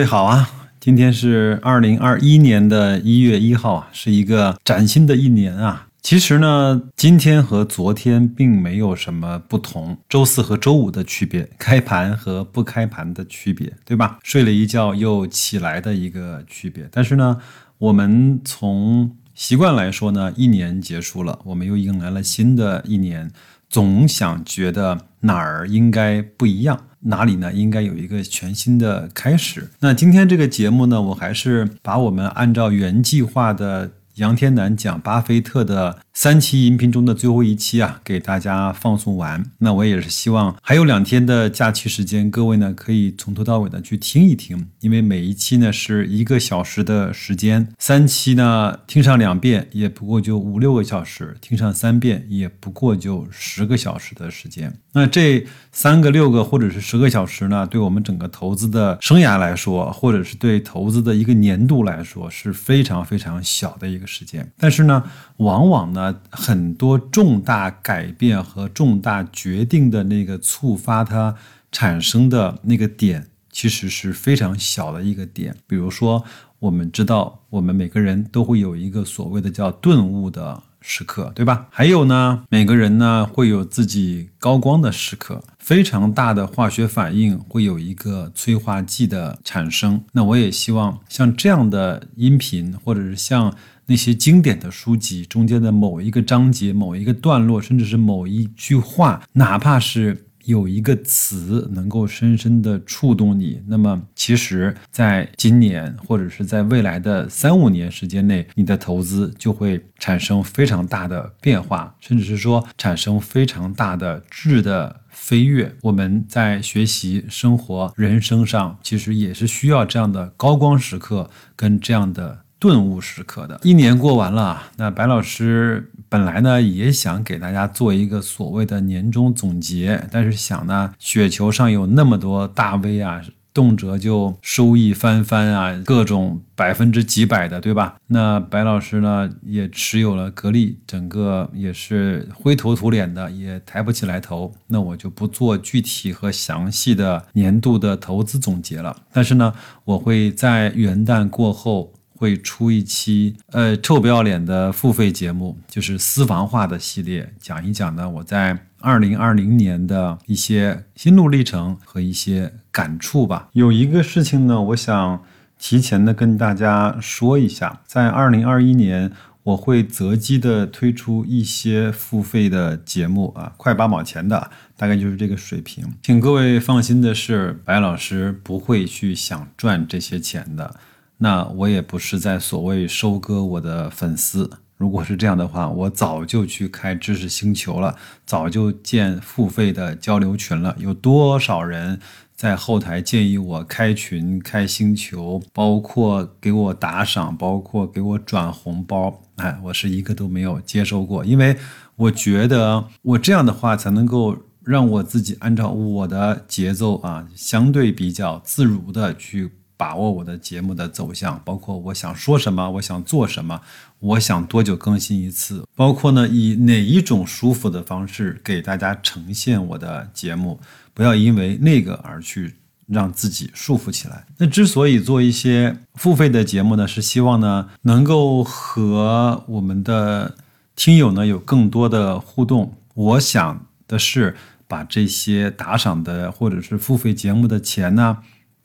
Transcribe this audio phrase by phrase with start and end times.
[0.00, 0.48] 各位好啊，
[0.80, 5.88] 今天是二零二一年的一月一号啊，是一个崭新的一年啊。
[6.00, 14.18] 其实呢，今天和昨天并没有什么不同，周四和周五的区别，开盘和不开盘的区别，对吧？
[14.22, 16.88] 睡了一觉又起来的一个区别。
[16.90, 17.36] 但是呢，
[17.76, 23.30] 我们从习惯来说呢，一年结束了，我们又迎来了新的一年，
[23.70, 29.70] 总想觉得哪儿应该不一样，哪里呢应该有一个全新的开始。
[29.78, 33.92] 那今天这个节目呢，我还是把我们按照原计划的。
[34.16, 39.42] 杨天南讲巴菲特的三期音频中的最后一期啊，给大家放送完。
[39.56, 54.78] 那我也是希望还有两天的假期时间，各位呢可以从头到尾的去听一听，因为每一期呢是一个小时的时间，三期呢听上两遍也不过就五六个小时，听上三遍也不过就十个小时的时间。
[54.92, 64.06] 那这三个、六个或者是十个小时呢，对我们整个投资的生涯来说，或者是对投资的一个年度来说，是非常非常小的一个。
[64.10, 65.04] 时间，但是呢，
[65.40, 71.34] 往往呢，很多重大改变和重大决定的那个触发它
[71.70, 75.54] 产生的那个点，其实是非常小的一个点。
[75.66, 76.24] 比如说，
[76.58, 80.62] 我们知道，我们每个人都会有一个所谓的叫顿悟的。
[80.82, 81.66] 时刻，对吧？
[81.68, 90.02] 还有呢，每个人呢会有自己高光的时刻，非常大的化学反应会有一个催化剂的产生。
[90.12, 93.54] 那我也希望像这样的音频，或者是像
[93.90, 100.26] 那些经典的书籍中间的某一个章节、某一个段落，甚至是某一句话，哪怕是。
[100.46, 115.76] 有一个词能够深深的触动你，那么其实，在今年或者是在未来的三五年时间内，你的投资就会产生非常大的变化，甚至是说产生非常大的质的飞跃。
[115.82, 122.40] 我们在学习、生活、人生上，其实也是需要这样的高光时刻跟这样的。
[122.60, 133.22] 顿悟时刻的一年过完了，那白老师本来呢也想给大家做一个所谓的年终总结，但是想呢，雪球上有那么多大 V 啊，
[133.54, 137.96] 动辄就收益翻番啊，各种百分之几百的，对吧？
[138.08, 144.52] 那白老师呢也持有了格力，整个也是灰头土脸的，也抬不起来头。
[144.66, 149.54] 那我就不做具体和详细的年度的投资总结了，但是呢，
[149.86, 151.94] 我会在元旦过后。
[152.20, 163.48] 会出一期呃臭不要脸的付费节目，就是私房话的系列，讲一讲呢我在二零二零年的一些心路历程和一些感触吧。
[163.54, 165.22] 有一个事情呢，我想
[165.58, 169.10] 提前的跟大家说一下，在二零二一年
[169.44, 175.86] 我会择机的推出一些付费的节目啊，快八毛钱的，大概就是这个水平。
[176.02, 180.76] 请各位放心的是，白老师不会去想赚这些钱的。
[181.22, 187.94] 那我也不是在所谓收割我的粉丝，如果是这样的话，我早就去开知识星球了，
[188.24, 190.74] 早就建付费的交流群了。
[190.78, 192.00] 有多少人
[192.34, 201.54] 在后台建议我开群、开星球，包括给我打赏，包括给我转红包，哎，我是一个都没有接收过，因为
[201.96, 209.50] 我觉得我这样的话才能够让我自己按照我的节奏啊，相对比较自如的去。
[209.80, 213.62] 把握我的节目的走向，包括我想说什么，我想做什么，
[213.98, 220.60] 我想多久更新一次，包括呢以哪一种舒服的方式给大家呈现我的节目，
[220.92, 224.26] 不要因为那个而去让自己束缚起来。
[224.36, 230.36] 那之所以做一些付费的节目呢，是希望呢能够和我们的
[230.76, 232.74] 听友呢有更多的互动。
[232.92, 234.36] 我想的是
[234.68, 238.18] 把这些打赏的或者是付费节目的钱呢。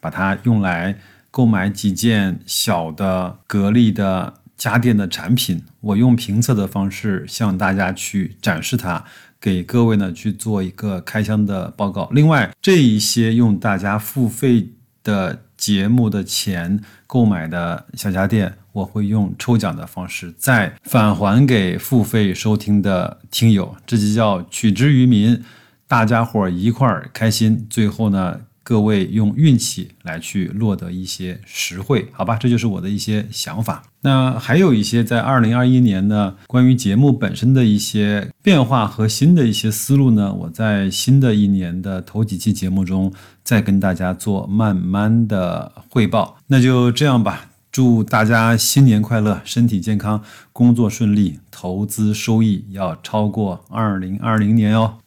[0.05, 0.95] 把它用来
[1.31, 9.03] 购买几件小的格力的家电的产品，我用评测的方式向大家去展示它，
[9.41, 12.07] 给各位呢去做一个开箱的报告。
[12.11, 14.69] 另外，这一些用大家付费
[15.03, 25.43] 的节目的钱购买的小家电，我会用抽奖的方式再返还给付费收听的听友，这就叫取之于民，
[25.87, 27.65] 大家伙儿一块儿开心。
[27.67, 28.41] 最后呢。
[28.65, 33.83] 各位用运气来去落得一些实惠，好吧，这就是我的一些想法。
[34.01, 43.13] 那还有一些在二零二一年呢，关于节目本身的一些变化和新的一些思路呢，我在新的一年的头几期节目中
[43.43, 46.37] 再跟大家做慢慢的汇报。
[46.47, 54.97] 那就这样吧，祝大家新年快乐，身体健康，工作顺利，投资收益要超过二零二零年哦。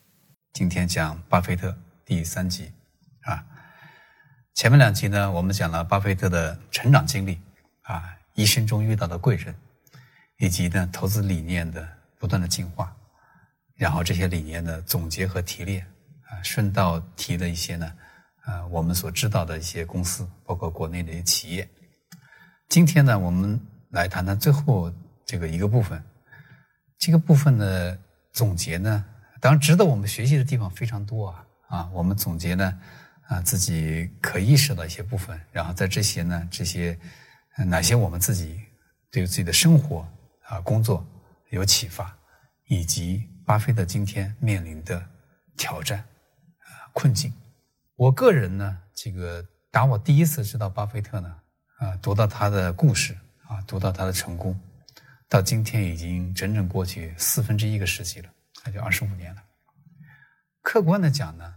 [0.53, 1.75] 今天讲巴菲特
[2.07, 2.78] 第三集。
[4.59, 7.41] 前面两集呢，我们讲了巴菲特的成长经历
[7.83, 9.55] 啊，一生中遇到的贵人，
[10.39, 11.89] 以及呢投资理念的
[12.19, 12.93] 不断的进化，
[13.77, 15.87] 然后这些理念的总结和提炼
[16.25, 17.93] 啊，顺道提了一些呢，
[18.47, 21.69] 呃，我们所知道的一些公司，包括国内的一些企业。
[22.69, 24.93] 今天呢，我们来谈谈最后
[25.25, 26.03] 这个一个部分，
[26.99, 27.97] 这个部分的
[28.33, 29.05] 总结呢。
[29.41, 31.45] 当然，值得我们学习的地方非常多啊！
[31.69, 32.77] 啊，我们总结呢，
[33.29, 36.99] 啊，自己可意识到一些部分，然后在这些呢，这些
[37.67, 38.61] 哪些我们自己
[39.11, 40.07] 对自己的生活
[40.45, 41.07] 啊、工作
[41.51, 42.17] 有启发，
[42.69, 45.07] 以及巴菲特今天面临的
[45.57, 47.33] 挑战啊、困境。
[47.97, 51.37] 我个人呢，这个打我第一次知道巴菲特呢，
[51.79, 53.15] 啊，读到他的故事
[53.47, 54.59] 啊，读到他的成功，
[55.29, 58.31] 到今天已经整整过去四分之一个世纪了。
[58.65, 59.43] 那就二十五年了。
[60.63, 61.55] 客观的讲呢，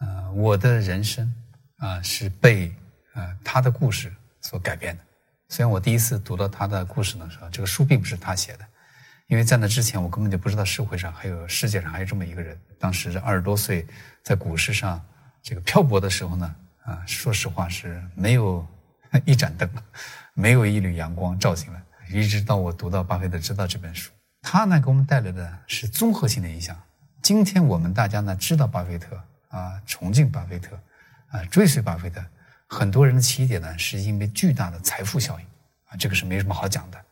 [0.00, 1.32] 呃，我的人生
[1.78, 2.74] 啊是被
[3.14, 5.02] 呃他的故事所改变的。
[5.48, 8.64] 虽然我第一次读到他的故事的时候，这个书并不是他写的，
[9.26, 12.58] 因为在那之前我根本就不知道社会上还有世界上还有这么一个人。
[12.78, 13.86] 当时二十多岁
[14.22, 15.00] 在股市上
[15.42, 16.54] 这个漂泊的时候呢，
[16.84, 18.66] 啊，说实话是没有
[19.24, 19.68] 一盏灯，
[20.34, 24.10] 没有一缕阳光照进来，一直到我读到巴菲特知道这本书。
[24.42, 26.80] 他呢，给我们带来的是综合性的影响。
[27.20, 29.20] 今天我们大家呢知道巴菲特
[29.50, 30.74] 啊，崇敬巴菲特
[31.28, 32.20] 啊，追随巴菲特。
[32.66, 35.46] 很多人的起点呢，是因为巨大的财富效应
[35.86, 37.04] 啊，这个是没什么好讲的。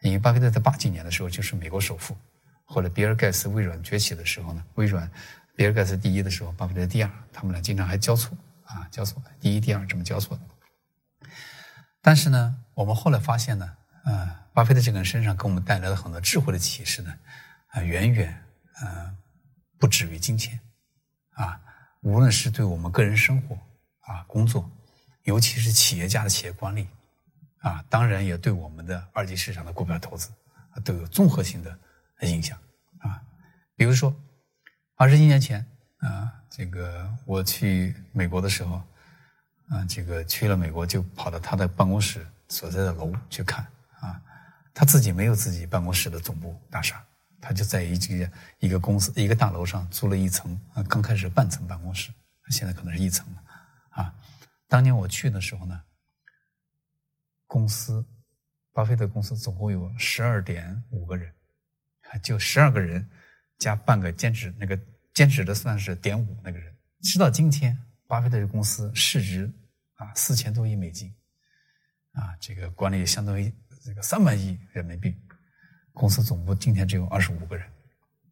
[0.00, 2.16] 因为巴菲特在八几年的时候就是美国首富，
[2.64, 5.10] 后来比尔盖茨微软崛起的时候呢，微软
[5.54, 11.28] 比尔盖茨第一的时候，巴菲特第二，他们俩经常还交错啊，交错第一、第二这么交错的。
[12.00, 14.36] 但是呢，我们后来发现呢，啊。
[14.52, 17.14] 巴菲特这个人身上给我们带来了很多智慧的启示呢，
[17.68, 18.44] 啊，远远
[18.80, 19.16] 呃
[19.78, 20.58] 不止于金钱，
[21.34, 21.58] 啊，
[22.00, 23.54] 无论是对我们个人生活
[24.00, 24.70] 啊、工作，
[25.24, 26.88] 尤其是企业家的企业管理，
[27.58, 30.30] 啊，当然也对我们的二级市场的股票投资
[30.72, 31.78] 啊都有综合性的
[32.22, 32.58] 影响
[32.98, 33.22] 啊。
[33.76, 34.14] 比如说，
[34.96, 35.64] 二十一年前
[35.98, 38.82] 啊，这个我去美国的时候，
[39.68, 43.66] 啊，这个去了美国就跑到他的办公室所在的楼去看
[44.00, 44.20] 啊。
[44.72, 47.04] 他自己没有自己办公室的总部大厦，
[47.40, 52.12] 他就在一个一个公司一个大楼上租了一层，啊，刚开始半层办公室，
[52.50, 53.42] 现在可能是一层了，
[53.90, 54.14] 啊，
[54.68, 55.82] 当年我去的时候呢，
[57.46, 58.04] 公司，
[58.72, 61.32] 巴菲特公司总共有十二点五个人，
[62.22, 63.08] 就十二个人
[63.58, 64.78] 加半个兼职，那个
[65.14, 66.76] 兼职的算是点五那个人。
[67.02, 67.76] 直到今天，
[68.06, 69.50] 巴菲特的公司市值
[69.94, 71.14] 啊四千多亿美金，
[72.12, 73.52] 啊，这个管理相当于。
[73.82, 75.16] 这个三万亿人民币，
[75.92, 77.66] 公司总部今天只有二十五个人，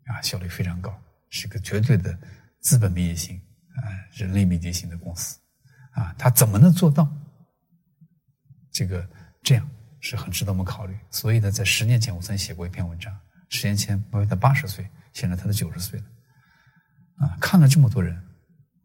[0.06, 0.96] 啊，效率非常高，
[1.28, 2.16] 是个绝对的
[2.60, 3.36] 资本密集型
[3.76, 3.82] 啊，
[4.12, 5.38] 人类密集型的公司，
[5.92, 7.10] 啊，他怎么能做到
[8.70, 9.08] 这个
[9.42, 9.68] 这样，
[10.00, 10.96] 是很值得我们考虑。
[11.10, 13.14] 所以呢，在十年前我曾写过一篇文章，
[13.48, 16.06] 十年前巴菲特八十岁，现在他都九十岁了，
[17.26, 18.18] 啊，看了这么多人，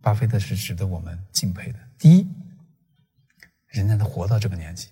[0.02, 1.80] 巴菲特是值得我们敬佩的。
[1.98, 2.28] 第一，
[3.68, 4.90] 人家能活到这个年纪。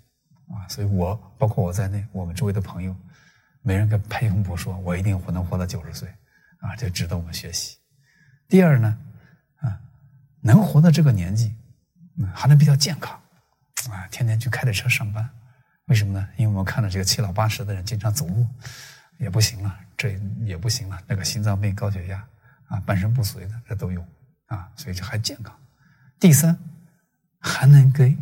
[0.51, 2.93] 啊，所以我包括我在内，我们周围的朋友，
[3.61, 6.09] 没人跟拍胸脯说，我一定活能活到九十岁，
[6.59, 7.77] 啊，这值得我们学习。
[8.47, 8.97] 第二呢，
[9.57, 9.79] 啊，
[10.41, 11.55] 能活到这个年纪，
[12.17, 13.19] 嗯还能比较健康，
[13.89, 15.29] 啊，天天去开着车上班，
[15.85, 16.27] 为什么呢？
[16.37, 18.45] 因为我们看到这个七老八十的人经常走路
[19.17, 22.25] 也不行了，这也不行了，那个心脏病、高血压
[22.67, 24.05] 啊，半身不遂的这都有，
[24.47, 25.57] 啊，所以这还健康。
[26.19, 26.57] 第三，
[27.39, 28.17] 还能给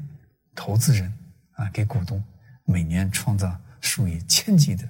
[0.56, 1.14] 投资人。
[1.60, 2.24] 啊，给股东
[2.64, 4.90] 每年创造数以千计的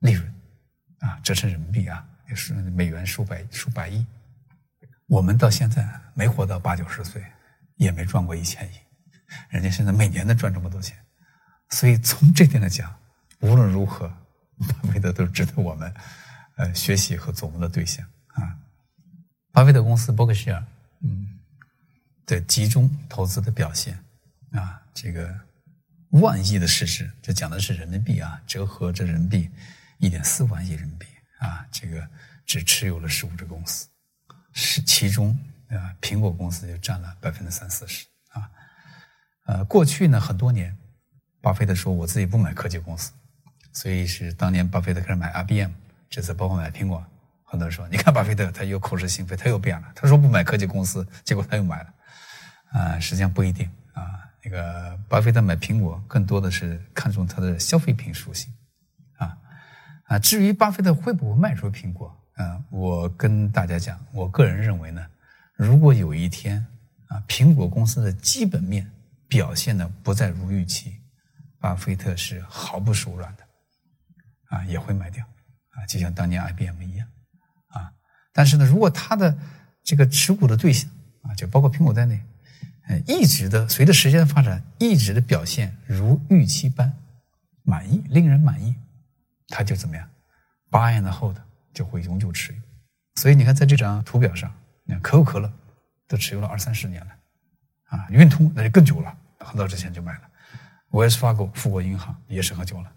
[0.00, 0.34] 利润，
[1.00, 4.06] 啊，折成人民币啊，也是美元数百数百亿。
[5.06, 7.24] 我们到现在没活到八九十岁，
[7.76, 8.76] 也没赚过一千亿，
[9.48, 10.96] 人家现在每年能赚这么多钱，
[11.70, 12.94] 所以从这点来讲，
[13.40, 14.08] 无论如何，
[14.82, 15.92] 巴菲特都是值得我们
[16.56, 18.58] 呃学习和琢磨的对象啊。
[19.52, 20.64] 巴菲特公司伯克希尔，
[21.00, 21.38] 嗯，
[22.26, 23.98] 的集中投资的表现
[24.52, 25.48] 啊，这个。
[26.12, 29.50] 万亿的市值，这讲的是人民币啊，折合这人民币
[29.98, 31.06] 一点四万亿人民币
[31.38, 32.08] 啊，这个
[32.46, 33.86] 只持有了十五只公司，
[34.52, 35.36] 是其中
[35.68, 38.50] 啊，苹果公司就占了百分之三四十啊。
[39.44, 40.76] 呃，过去呢很多年，
[41.40, 43.12] 巴菲特说我自己不买科技公司，
[43.72, 45.70] 所以是当年巴菲特开始买 IBM，
[46.08, 47.04] 这次包括买苹果，
[47.44, 51.94] 很多人说你看巴菲特他又口是心非，他又变了，他说不买科技公司，结果他又买了，
[52.72, 54.24] 啊，实际上不一定啊。
[54.42, 58.52] 那个巴菲特买苹果更多的是看中它的消费品属性，
[60.08, 65.06] 啊，至于巴菲特会不会卖出苹果，啊，我跟大家讲，我个人认为呢，
[65.54, 66.66] 如果有一天
[67.08, 68.90] 啊，苹果公司的基本面
[69.28, 70.94] 表现的不再如预期，
[71.60, 73.42] 巴菲特是毫不手软的，
[74.56, 75.22] 啊，也会卖掉，
[75.70, 77.06] 啊，就像当年 IBM 一样，
[77.68, 77.92] 啊，
[78.32, 79.36] 但是呢，如果他的
[79.84, 80.90] 这个持股的对象
[81.22, 82.18] 啊，就包括苹果在内，
[82.88, 86.90] 呃，一直的随着时间的发展，一直的表现如预期般
[87.62, 88.74] 满意，令人满意，
[89.48, 90.08] 他就怎么样
[90.70, 91.36] ，buy and hold
[91.74, 92.58] 就会永久持有。
[93.16, 94.52] 所以你看，在这张图表上，
[94.84, 95.52] 你看可口可乐
[96.06, 97.10] 都持有了二三十年了，
[97.88, 100.20] 啊，运通那就更久了，很早之前就买了。
[100.90, 102.92] Wells Fargo 富国银行也是很久了，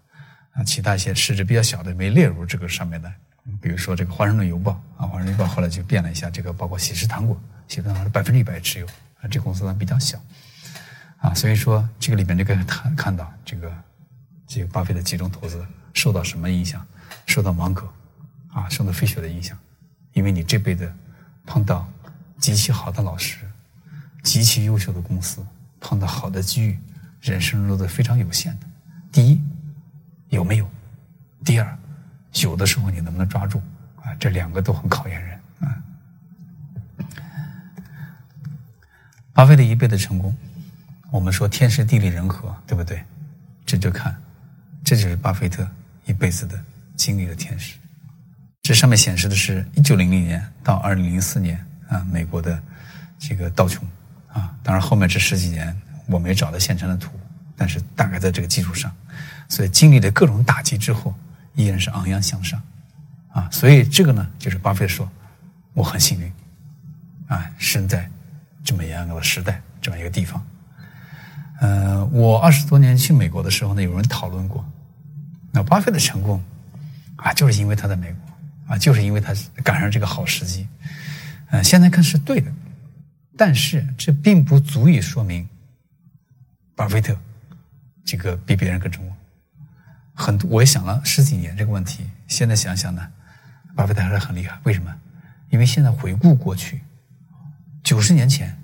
[0.52, 3.12] 啊，其他一些市值比较小的没列入这个上面的，
[3.60, 8.86] 比如说这个华盛顿邮报啊，华盛顿邮报后来就变了一下，这个包括喜事糖果，喜事糖果是百分之一百持有，
[9.20, 10.18] 啊，这公司呢比较小，
[11.18, 13.74] 啊，所以说这个里面这个看看到这个
[14.46, 16.86] 这个巴菲特集中投资受到什么影响？
[17.26, 17.88] 受到芒格
[18.52, 19.56] 啊，受到费雪的影响。
[20.12, 20.92] 因为你这辈子
[21.46, 21.88] 碰到
[22.38, 23.38] 极其好的老师、
[24.22, 25.44] 极其优秀的公司，
[25.80, 26.78] 碰到好的机遇，
[27.20, 28.66] 人生中都是非常有限的。
[29.10, 29.40] 第一，
[30.28, 30.68] 有没有？
[31.44, 31.78] 第二，
[32.42, 33.60] 有的时候你能不能抓住？
[34.02, 35.82] 啊，这两个都很考验人啊。
[39.32, 40.36] 巴菲特一辈子成功，
[41.10, 43.02] 我们说天时地利人和，对不对？
[43.64, 44.14] 这就看，
[44.84, 45.66] 这就是巴菲特
[46.04, 46.58] 一辈子的
[46.96, 47.76] 经历的天使。
[48.62, 52.62] 这上面显示的是1900年到2004年啊，美国的
[53.18, 53.86] 这个道琼
[54.32, 57.10] 啊，当然后面这十几年我没找到现成的图，
[57.56, 58.94] 但是大概在这个基础上，
[59.48, 61.12] 所以经历了各种打击之后，
[61.54, 62.62] 依然是昂扬向上
[63.32, 65.10] 啊，所以这个呢，就是巴菲特说，
[65.74, 66.32] 我很幸运
[67.26, 68.08] 啊，生在
[68.62, 70.46] 这么样的时代，这么一个地方。
[71.60, 74.64] 呃，我二十多年去美国的时候呢，有人讨论过，
[75.52, 76.42] 那巴菲特成功
[77.16, 78.32] 啊，就是因为他在美国。
[78.68, 80.66] 啊，就是因为他赶上这个好时机，
[81.50, 82.50] 嗯，现在看是对的，
[83.36, 85.46] 但是这并不足以说明
[86.74, 87.14] 巴菲特
[88.04, 89.14] 这个比别人更成功。
[90.14, 93.06] 很多我也想了十几年这个问题，现在想想呢，
[93.74, 94.58] 巴菲特还是很厉害。
[94.62, 94.94] 为什么？
[95.50, 96.80] 因为现在回顾过去，
[97.82, 98.56] 九十年前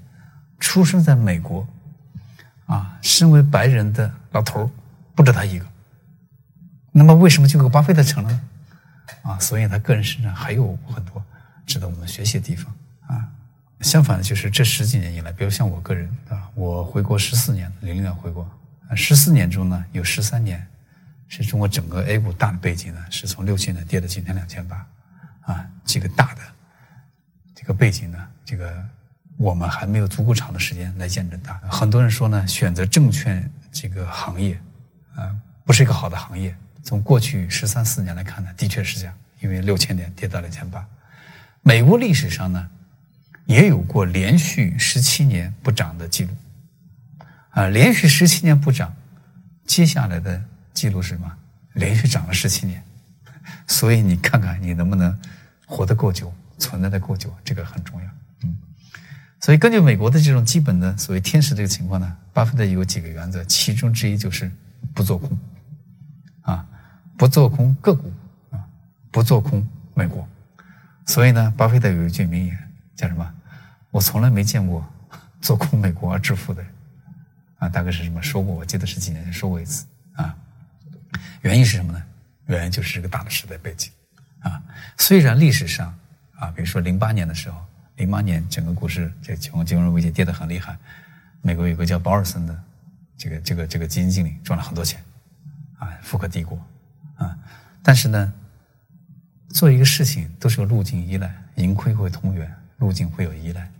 [0.59, 1.69] 出生在美国，
[2.67, 4.71] 啊，身为白人的老头
[5.15, 5.67] 不止他一个。
[6.93, 8.41] 那么为什么就个巴菲特成了呢？
[9.23, 11.23] 啊，所以他个人身上还有很多
[11.67, 12.75] 值得我们学习的地方
[13.07, 13.29] 啊。
[13.81, 18.49] 相反的，就是这十几年以来，比如像我个人啊，我回国十四年，零零年回国，
[18.97, 20.67] 十四年中呢，有十三年
[21.29, 24.87] 是中国整个 A 股大的背景呢，是从六千点跌到今天两千八，
[25.43, 26.41] 啊，这个大的
[27.55, 28.85] 这个背景呢，这个
[29.37, 31.55] 我们还没有足够长的时间来见证它。
[31.71, 34.61] 很多人说呢，选择证券这个行业
[35.15, 35.33] 啊，
[35.65, 36.53] 不是一个好的行业。
[36.89, 40.83] 从过去十三四年来看呢，的确是这样，因为六千点跌到两千八。
[41.61, 42.67] 美国历史上呢，
[43.45, 46.31] 也有过连续十七年不涨的记录，
[47.51, 48.97] 啊，连续十七年不涨，
[49.67, 50.43] 接下来的
[50.73, 51.31] 记录是什么？
[51.75, 52.83] 连续涨了十七年。
[53.67, 55.15] 所以你看看你能不能
[55.67, 58.07] 活得够久，存在的够久，这个很重要。
[58.45, 58.57] 嗯，
[59.43, 64.51] 所以根据美国的这种基本的所谓天使这个情况呢，巴菲特有几个原则，其中之一就是
[64.95, 65.39] 不做空。
[67.19, 68.13] 不做空个股
[68.53, 68.65] 啊，
[69.11, 70.27] 不做空美国，
[71.05, 72.57] 所以呢，巴菲特有一句名言
[72.95, 73.35] 叫什么？
[73.91, 74.87] 我从来没见过
[75.41, 76.73] 做空美国而致富的人
[77.59, 78.55] 啊，大概是什么说过？
[78.55, 79.85] 我记得是几年前说过一次
[80.15, 80.35] 啊。
[81.43, 82.01] 原因是什么呢？
[82.47, 83.91] 原因就是这个大的时代背景
[84.41, 84.63] 啊。
[84.97, 85.93] 虽然历史上
[86.37, 87.61] 啊，比如说零八年的时候，
[87.97, 90.79] 零八年整个股市这从金融危机跌得很厉害，
[91.43, 92.63] 美国有个叫保尔森的
[93.17, 95.03] 这个这个这个基金经理赚了很多钱。
[95.79, 96.61] 啊，富可敌国，
[97.19, 97.37] 啊，
[97.83, 98.33] 但是呢，
[99.51, 103.71] 做一个事情都是有路径依赖，盈亏会同源，路径会有依赖。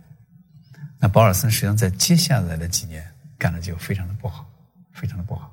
[0.99, 3.03] 那保尔森实际上在接下来的几年
[3.37, 4.45] 干的就非常的不好，
[4.91, 5.51] 非常的不好，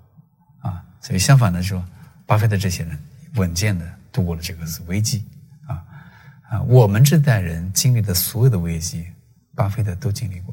[0.58, 1.82] 啊，所以相反的说，
[2.26, 2.98] 巴菲特这些人
[3.36, 5.24] 稳健的度过了这个危机，
[5.66, 5.84] 啊
[6.48, 9.06] 啊，我们这代人经历的所有的危机，
[9.54, 10.52] 巴菲特都经历过，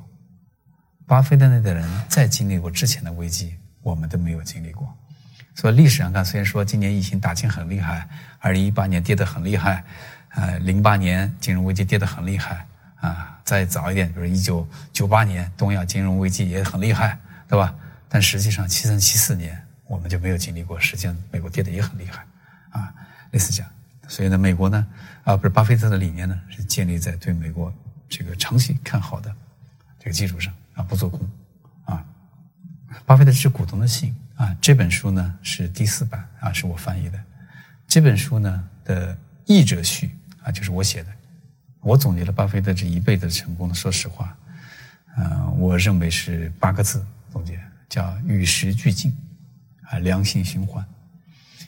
[1.07, 4.95] 巴菲特那代人再经历过之前的危机，我们都没有经历过。
[5.55, 8.07] 所以历史上看，虽然说今年疫情打击很厉害，
[8.39, 9.83] 二零一八年跌得很厉害，
[10.29, 17.73] 呃，零八年金融危机跌得很厉害，啊，再早一点，比如一九九八年东亚金融危机也很厉害，对吧？
[18.09, 22.25] 但实际上七三七四年我们就没有经历过，实际上美国跌得也很厉害，
[22.71, 22.93] 啊，
[23.31, 23.71] 类似这样。
[24.07, 24.87] 所以呢，美国呢，
[25.23, 27.71] 啊，不是巴菲特的理念呢，是建立在对美国
[28.09, 29.33] 这个长期看好的
[29.99, 31.29] 这个基础上，啊，不做空，
[31.85, 32.03] 啊，
[33.05, 34.15] 巴菲特是股东的信。
[34.35, 37.19] 啊，这本书呢是第四版啊，是我翻译的。
[37.87, 40.11] 这本书呢的译者序
[40.41, 41.09] 啊，就是我写的。
[41.81, 44.35] 我总结了巴菲特这一辈子成功的，说实话，
[45.17, 47.59] 嗯，我认为是八个字总结，
[47.89, 49.15] 叫与时俱进，
[49.83, 50.83] 啊，良性循环。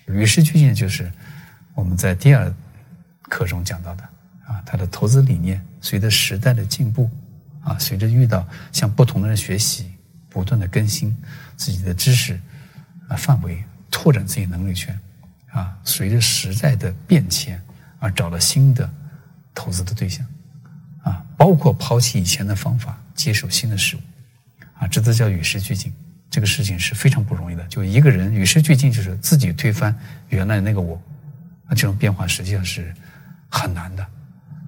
[0.07, 1.11] 与时俱进就是
[1.73, 2.51] 我们在第二
[3.23, 4.03] 课中讲到的
[4.45, 7.09] 啊，他的投资理念随着时代的进步
[7.61, 9.91] 啊，随着遇到向不同的人学习，
[10.29, 11.15] 不断的更新
[11.57, 12.39] 自己的知识
[13.07, 14.97] 啊范围，拓展自己能力圈
[15.51, 17.61] 啊，随着时代的变迁
[17.99, 18.89] 而找了新的
[19.53, 20.25] 投资的对象
[21.03, 23.99] 啊，包括抛弃以前的方法，接受新的事物
[24.79, 25.93] 啊，这都叫与时俱进。
[26.29, 29.95] 这个事情是非常不容易的，就一个人与时俱进，就是自己推翻
[30.27, 31.01] 原来那个我，
[31.67, 32.93] 啊这种变化实际上是
[33.47, 34.05] 很难的。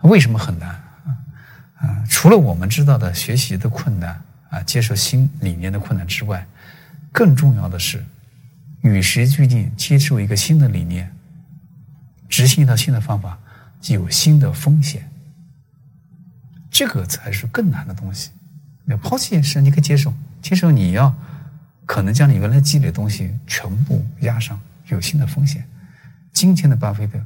[0.03, 0.69] 为什么很难？
[1.79, 6.47] 啊，除了我们知道的学习的困难啊，接受新理念的困难之外，
[7.11, 8.01] 更重要的是
[8.81, 11.11] 与时俱进，接受一个新的理念，
[12.29, 13.37] 执行一套新的方法，
[13.81, 15.09] 就有新的风险。
[16.69, 18.31] 这个才是更难的东西。
[18.85, 21.13] 要抛弃是你可以接受，接受你要。
[21.85, 25.65] 可能将你原来积累的东西全部压上，有新的风险。
[26.33, 27.17] 今天的巴菲特，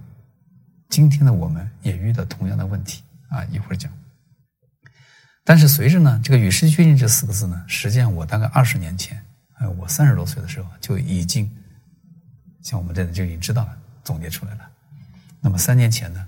[0.88, 3.91] 今天的我们也遇到同样的问题啊，一会儿讲。
[5.43, 9.20] 但是随着呢，这个与时俱进这四个字呢，实际上我大概二十年前，
[9.62, 11.50] 呃，我三十多岁的时候就已经，
[12.62, 14.68] 像我们这里就已经知道了，总结出来了。
[15.39, 16.27] 那么三年前呢，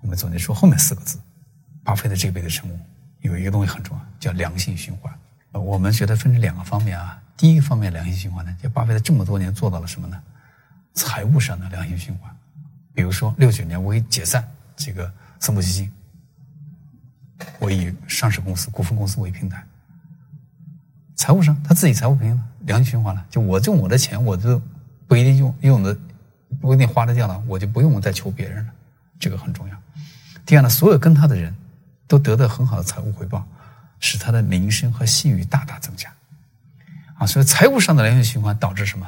[0.00, 1.18] 我们总结出后面四个字，
[1.84, 2.80] 巴菲特这一辈子成功
[3.20, 5.12] 有一个东西很重要，叫良性循环。
[5.52, 7.22] 我们觉得分成两个方面啊。
[7.36, 10.20] 第一个方面良性循环呢，就巴菲特这么多年做到了什么呢？
[10.94, 12.34] 财务上的良性循环，
[12.94, 14.46] 比如说六九年我已解散
[14.76, 15.92] 这个私募基金，
[17.58, 19.64] 我以上市公司、股份公司为平台，
[21.22, 23.24] 财务上他自己财务平了，良性循环了。
[23.30, 24.60] 就我挣我的钱，我就
[25.06, 25.96] 不一定用用的，
[26.60, 28.72] 不一定花得掉了，我就不用再求别人了，
[29.20, 29.76] 这个很重要。
[30.44, 31.54] 第二呢，所有跟他的人
[32.08, 33.46] 都得到很好的财务回报，
[34.00, 36.12] 使他的名声和信誉大大增加。
[37.18, 39.06] 啊，所以财务上的良性循环导致什么？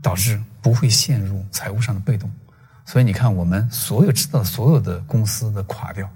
[0.00, 2.30] 导致不会陷入财务上的被动。
[2.84, 6.08] 所以你看，我们所有知道所有的公司的垮掉，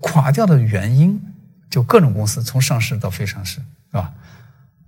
[0.00, 1.22] 垮掉的原因
[1.70, 4.12] 就各种公司从上市到非上市，是吧？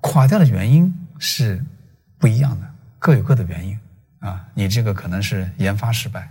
[0.01, 1.65] 垮掉的原因是
[2.19, 2.67] 不一样的，
[2.99, 3.79] 各有各的原因。
[4.21, 6.31] 啊，你这个可能是研发失败，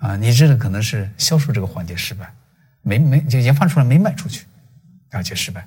[0.00, 2.32] 啊，你这个可能是销售这个环节失败，
[2.82, 4.46] 没没就研发出来没卖出去，
[5.10, 5.66] 而且失败。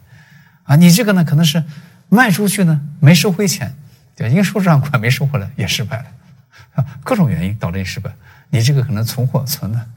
[0.63, 1.63] 啊，你这个呢可能是。
[2.07, 3.75] 卖出去呢，没收回钱，
[4.15, 6.05] 对应收账款没收回来，也失败了，
[6.75, 8.11] 啊，各种原因导致你失败。
[8.51, 9.89] 你这个可能存货存的，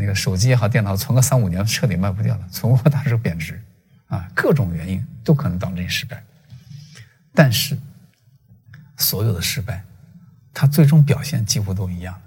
[0.00, 3.62] 那个手机也好，电脑存个三五年彻底卖不掉了，存货大致贬值，
[4.08, 6.22] 啊，各种原因都可能导致你失败。
[7.34, 7.78] 但是，
[8.96, 9.84] 所有的失败，
[10.54, 12.18] 它最终表现几乎都一样，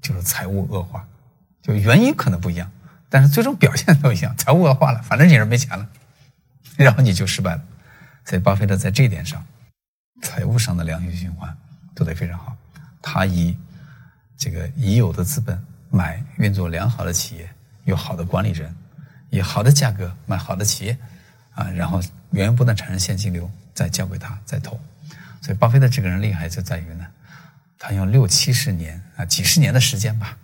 [0.00, 1.06] 就是财务恶化，
[1.60, 2.70] 就原因可能不一样，
[3.08, 5.86] 但是最终表现都一样，财务恶化了，反正你是没钱了，
[6.76, 7.62] 然后你就失败了。
[8.24, 9.44] 所以，巴菲特在这一点上，
[10.22, 11.54] 财务上的良性循环
[11.94, 12.56] 做得非常好。
[13.02, 13.56] 他以
[14.36, 17.48] 这个已有的资本买运作良好的企业，
[17.84, 18.74] 有好的管理人，
[19.30, 20.96] 以好的价格买好的企业，
[21.54, 24.80] 啊，然后源源不断产生现金流，再交给他再投。
[25.40, 27.06] 所以，巴菲特这个人厉害就在于呢，
[27.78, 30.36] 他用六七十年啊几十年的时间吧，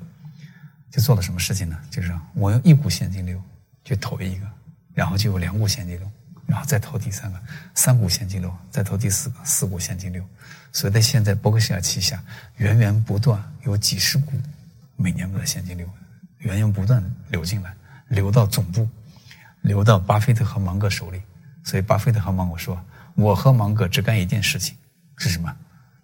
[0.90, 1.78] 就做了什么事情呢？
[1.90, 3.42] 就是我用一股现金流
[3.84, 4.46] 去投一个，
[4.94, 6.10] 然后就有两股现金流。
[6.44, 7.40] 然后再投第三个
[7.74, 10.22] 三股现金流，再投第四个四股现金流，
[10.70, 12.22] 所以在现在伯克希尔旗下
[12.56, 14.32] 源源不断有几十股
[14.96, 15.88] 每年的现金流
[16.40, 17.74] 源源不断流进来，
[18.12, 18.88] 流到总部，
[19.62, 21.20] 流到巴菲特和芒格手里。
[21.64, 22.78] 所以巴菲特和芒格说
[23.16, 24.76] ：“我和芒格只干一件事情，
[25.16, 25.54] 是什么？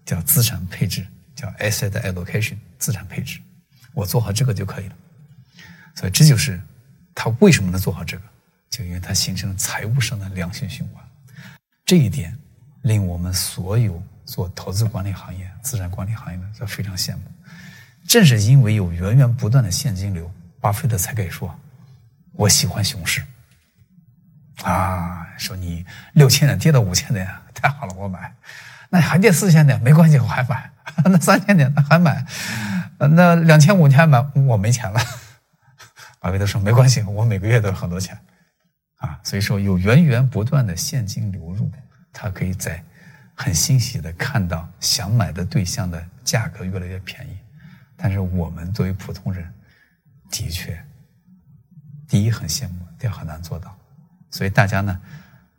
[0.04, 3.40] 叫资产配置，叫 asset allocation，资产配置。
[3.92, 4.94] 我做好这个就可以了。
[5.94, 6.60] 所以这就是
[7.14, 8.22] 他为什么能做好这个。”
[8.70, 11.02] 就因为他形成了财务上的良性循环，
[11.86, 12.36] 这一点
[12.82, 17.22] 令我们所有做投资管理行业、资产管理行业的都非常羡慕。
[18.06, 21.52] 正是因为有源源不断的现金流，巴菲特才可以说
[22.38, 23.22] ：“我喜欢熊市。”
[24.64, 28.18] 啊，说你六千点跌到五千点，太好了，我买；
[28.90, 30.70] 那还跌四千点，没关系，我还买；
[31.06, 32.24] 那三千点，那还买；
[32.98, 35.00] 那两千五你还买，我没钱了。
[36.20, 38.18] 巴菲特说：“没关系，我每个月都有很多钱。”
[38.98, 41.70] 啊，所以说有源源不断的现金流入，
[42.12, 42.82] 他可以在
[43.36, 47.38] 很欣喜的看到想买的对象的价格越来越便宜。
[47.96, 49.48] 但是我们作为普通人，
[50.28, 50.84] 的确，
[52.08, 53.76] 第一很羡慕，第二很难做到。
[54.30, 54.98] 所以大家呢，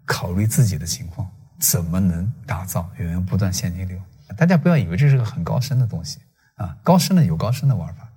[0.06, 4.02] 考虑自己的情况，怎么能打造源源不断现金流？
[4.36, 6.20] 大家不要以为这是个很高深的东西
[6.56, 8.08] 啊，高深的有高深的玩法。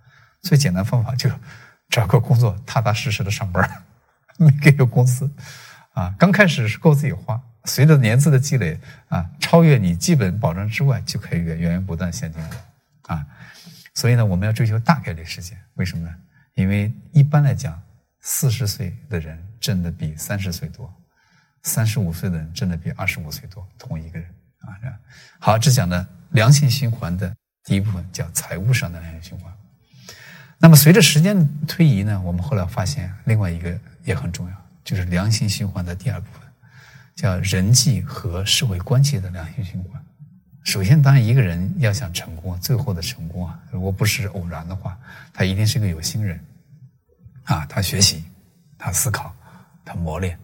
[0.41, 1.31] 最简单方法就
[1.89, 3.85] 找个工作，踏踏实实的上班。
[4.39, 5.31] 没给有工资，
[5.93, 12.59] 啊，刚开始是够自己花，随着年资的积累啊，超越你基本保障之外，就可以源源源不断现金流
[13.03, 13.25] 啊。
[13.95, 16.15] 所以呢，我们要追求大概率事件，为什么呢？
[16.55, 17.81] 因为一般来讲，
[18.23, 20.93] 四十岁的人挣的比三十岁多，
[21.63, 24.29] 三十五岁的人挣的比二十五岁多，同一个人
[24.61, 24.79] 啊。
[24.81, 24.97] 这样
[25.39, 29.53] 好，这讲的良性循环的第一部分叫财务上的良性循环。
[30.59, 36.43] 那么随着时间推移呢，我们后来发现另外一个也很重要，就是良性循环的第二部分，
[37.17, 40.01] 叫人际和社会关系的良性循环。
[40.63, 44.97] 首先，当然一个人要想成功，最后的成功啊，如果不是偶然的话，
[45.35, 46.39] 他一定是个有心人，
[47.45, 48.25] 啊，他学习，
[48.79, 49.35] 他思考，
[49.85, 50.39] 他磨练，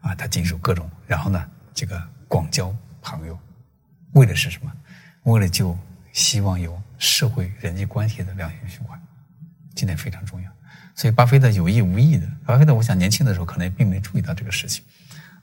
[0.00, 3.38] 啊，他经受各种，然后呢，这个广交朋友，
[4.12, 4.72] 为的是什么？
[5.24, 5.76] 为了就
[6.12, 9.00] 希望有社会人际关系的良性循环，
[9.74, 10.50] 这点非常重要。
[10.94, 14.84] 所以，巴菲特有意无意的，巴菲特我想年轻的时候可能也并没注意到这个事情，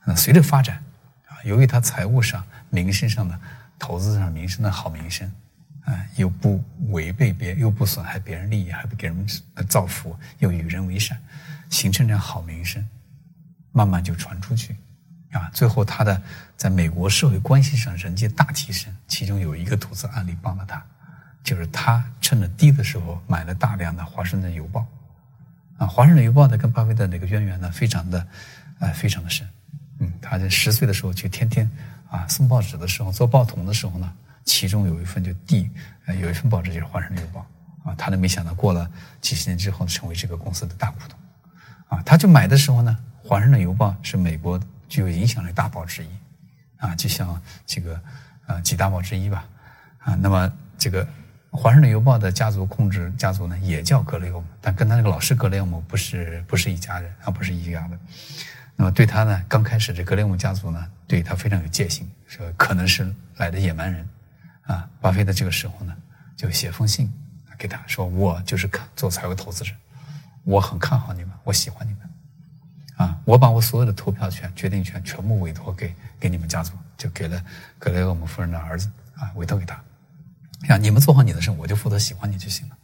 [0.04, 0.82] 那随着发展，
[1.26, 3.38] 啊，由于他财务上、名声上的。
[3.78, 5.28] 投资上名声的好名声，
[5.84, 9.26] 啊，又不违背别，又不损害别人利益，还不给人
[9.68, 11.18] 造福，又与人为善，
[11.70, 12.86] 形成这样好名声，
[13.72, 14.76] 慢慢就传出去，
[15.32, 16.22] 啊，最后他的
[16.56, 18.94] 在美国社会关系上人际大提升。
[19.08, 20.80] 其中有一个投资案例帮了他，
[21.42, 24.80] 就是他趁着低的时候买了大量的《华盛顿邮报》，
[25.82, 28.26] 啊，《华盛顿邮报》呢跟巴菲特那个渊源呢，非常的，
[28.78, 29.48] 呃，非常的深，
[29.98, 31.68] 嗯，他在十岁的时候就天天。
[32.12, 34.12] 啊，送报纸的时候，做报童的时候呢，
[34.44, 35.70] 其中有一份就递，
[36.20, 37.46] 有一份报纸就是《华盛顿邮报》
[37.90, 41.18] 啊，他都没想到过了几十年之后成为这个公司的大股东，
[41.88, 42.96] 啊，他就买的时候呢，
[43.28, 46.08] 《华盛顿邮报》是美国具有影响力大报之一，
[46.78, 48.00] 啊，就像这个
[48.46, 49.44] 呃几大报之一吧，
[49.98, 51.04] 啊，那么这个
[51.50, 57.98] 《华盛顿邮报》的家族控制家族呢，也叫格雷厄姆，但跟他那个老师格雷厄姆不是不是一家人，啊，不是一家的。
[58.74, 64.08] 那么对他呢，刚开始这格雷厄姆家族呢，对他非常有戒心，说可能是来的野蛮人，
[64.62, 65.96] 啊，巴菲特这个时候呢，
[66.36, 67.12] 就写封信
[67.58, 69.72] 给他说，我就是看做财务投资者，
[70.44, 72.00] 我很看好你们，我喜欢你们，
[72.96, 77.42] 啊，我把我所有的投票权、决定权全部委托给给你们家族，就给了
[77.78, 79.74] 格雷厄姆夫人的儿子，啊，委托给他，
[80.68, 82.76] 啊，你们做好你的事，我就负责喜欢你就行了，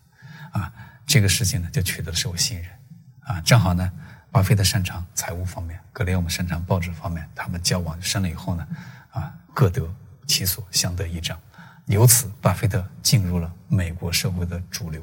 [0.52, 0.72] 啊，
[1.06, 2.70] 这个事情呢，就取得了社会信任，
[3.20, 3.90] 啊，正好呢。
[4.30, 8.68] 巴菲特擅长财务方面，格雷厄姆擅长报纸方面，他们交往深了以后呢，
[9.10, 9.82] 啊，各得
[10.26, 11.36] 其所，相得益彰。
[11.88, 15.00] 由此，巴菲特进入了美国社会的主流，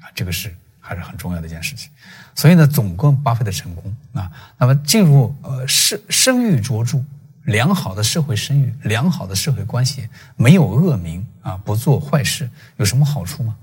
[0.00, 1.90] 啊，这个是还是很重要的一件事情。
[2.34, 7.04] 所以呢，总共巴菲特成功啊，那么进入呃声声誉卓著，
[7.44, 13.54] 良好的社会声誉，良好的社会关系，没有恶名啊，不做坏事，有什么好处吗？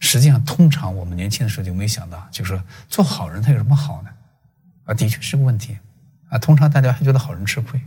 [0.00, 4.10] 实际上，通常我们年轻的时候就没想到，就是说做好人他有什么好呢？
[4.84, 5.78] 啊，的确是个问题。
[6.28, 7.80] 啊，通常大家还觉得好人吃亏。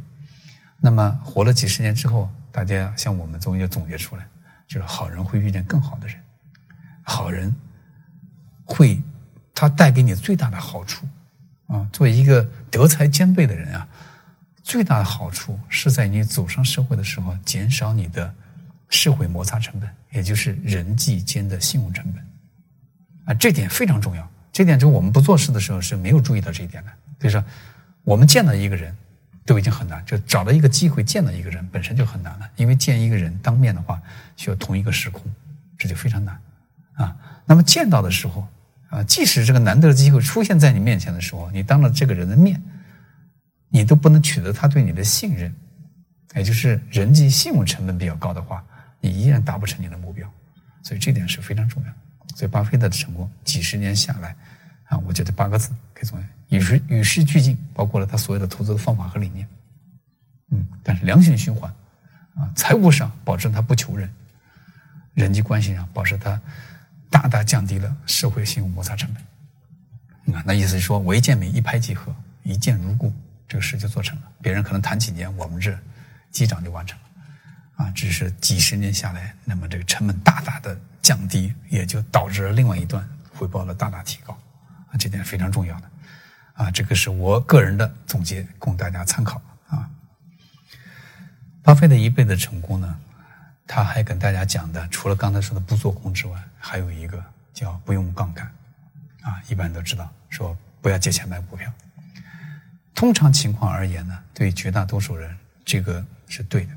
[0.82, 4.28] 那么活了几十年之后，大家像我们终于总结出来，
[4.68, 6.18] 就是好人会遇见更好的人，
[7.04, 7.56] 好人
[8.66, 9.00] 会
[9.54, 11.08] 他带给你最大的好处。
[11.68, 13.88] 啊，作为一个德才兼备的人啊，
[14.64, 18.34] 最大的好处是在你走上社会的时候，减少你的
[18.90, 19.90] 社会摩擦成本。
[20.12, 22.22] 也就是人际间的信用成本，
[23.24, 24.30] 啊，这点非常重要。
[24.52, 26.92] 这点就我们不做事的时候是没有注意到这一点的。
[27.18, 27.42] 所以说，
[28.04, 28.94] 我们见到一个人，
[29.46, 32.50] 都已经很难，就找到一个机会见到一个人本身就很难了。
[32.56, 34.02] 因为见一个人当面的话，
[34.38, 35.24] 需要同一个时空，
[35.78, 36.40] 这就非常难
[36.94, 37.16] 啊。
[37.46, 38.48] 那么见到的时候，
[38.90, 42.62] 啊，即使这个难得的机会出现在你面前的时候，你当着这个人的面，
[43.70, 45.54] 你都不能取得他对你的信任，
[46.36, 48.64] 也就是人际信用成本比较高的话。
[49.04, 50.32] 你依然达不成你的目标，
[50.84, 51.92] 所以这点是非常重要。
[52.36, 54.36] 所以巴菲特的成功几十年下来，
[54.84, 59.48] 啊，我觉得八个字可以总结：与时与时俱进，包括了他所有的投资的方法和理念。
[60.52, 61.74] 嗯，但是良性循环，
[62.36, 64.14] 啊，财务上保证他不求人，
[65.14, 66.40] 人际关系上保持他
[67.10, 70.36] 大大降低了社会信用摩擦成本。
[70.36, 73.14] 啊，那意思是说，我一见面一拍即合，一见如故，
[73.48, 74.32] 这个事就做成了。
[74.42, 75.76] 别人可能谈几年，我们这
[76.32, 77.06] 击掌就完成了。
[77.78, 84.38] 啊，只是几十年下来，那么这个成本大大的降低，也就导致了另外一段回报的大大提高，
[84.92, 85.90] 啊，这点非常重要的，
[86.54, 89.90] 啊，这个是我个人的总结，供大家参考啊。
[91.64, 93.00] 巴菲特一辈子成功呢，
[93.68, 98.46] 他还跟大家讲的，除了刚才说的不做空之外，还有一个叫不用杠杆，
[99.22, 101.72] 啊，一般都知道，说不要借钱买股票。
[102.94, 106.74] 通常情况而言呢，对绝大多数人，这个是对的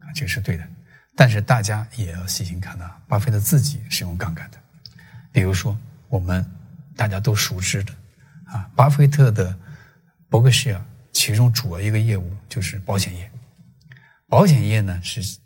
[0.00, 0.12] 啊。
[0.14, 0.66] 这个是对的，
[1.14, 4.58] 但是大家也要细心看到，巴菲特自己是用杠杆的。
[5.30, 6.44] 比如说，我们
[6.96, 7.92] 大家都熟知的
[8.46, 9.56] 啊，巴菲特的
[10.28, 13.30] 伯克希尔其中主要一个业务就是保险业。
[14.28, 15.38] 保险业呢是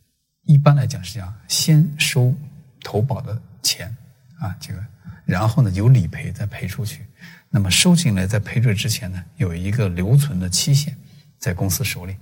[0.44, 2.34] 一般来讲是这样，先收
[2.82, 3.94] 投保的钱
[4.38, 4.82] 啊，这个，
[5.26, 7.06] 然后呢有理赔再赔出去。
[7.50, 10.96] 那么收进来在赔税之前呢，有一个留存的期限
[11.38, 12.16] 在公司手里。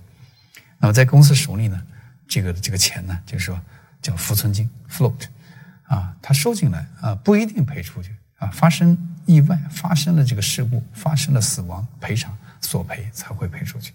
[0.79, 1.81] 那么在公司手里呢，
[2.27, 3.59] 这个这个钱呢，就是说
[4.01, 5.25] 叫浮存金 （float）
[5.83, 8.97] 啊，它收进来啊不一定赔出去啊，发生
[9.29, 13.93] 意外、发生了这个事故、发生了死亡，赔偿索赔才会赔出去。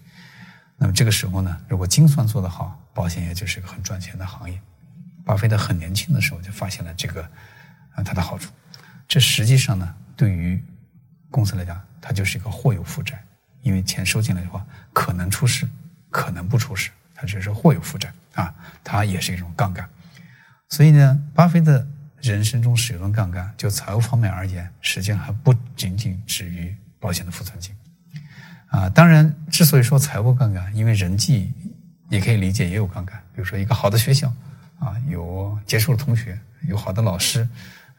[0.77, 4.57] 那么这个时候呢，如果精算做得好，保险业就是一个很赚钱的行业。
[5.25, 7.21] 巴菲特很年轻的时候就发现了这个
[7.95, 8.49] 啊它的好处。
[9.09, 10.63] 这实际上呢，对于
[11.29, 13.21] 公司来讲，它就是一个或有负债，
[13.61, 15.67] 因为钱收进来的话，可能出事，
[16.09, 19.85] 可能不出事，它只是或有负债啊，它也是一种杠杆。
[20.69, 21.85] 所以呢，巴菲特
[22.31, 27.75] 人生中使用杠杆，就财务方面而言，实际上还不仅仅止于保险的浮存金
[28.67, 28.89] 啊。
[28.89, 31.51] 当然，之所以说财务杠杆，因为人际
[32.09, 34.33] 也可以理解也有杠杆，比如说一个好的学校
[34.79, 37.47] 啊，有杰出的同学，有好的老师。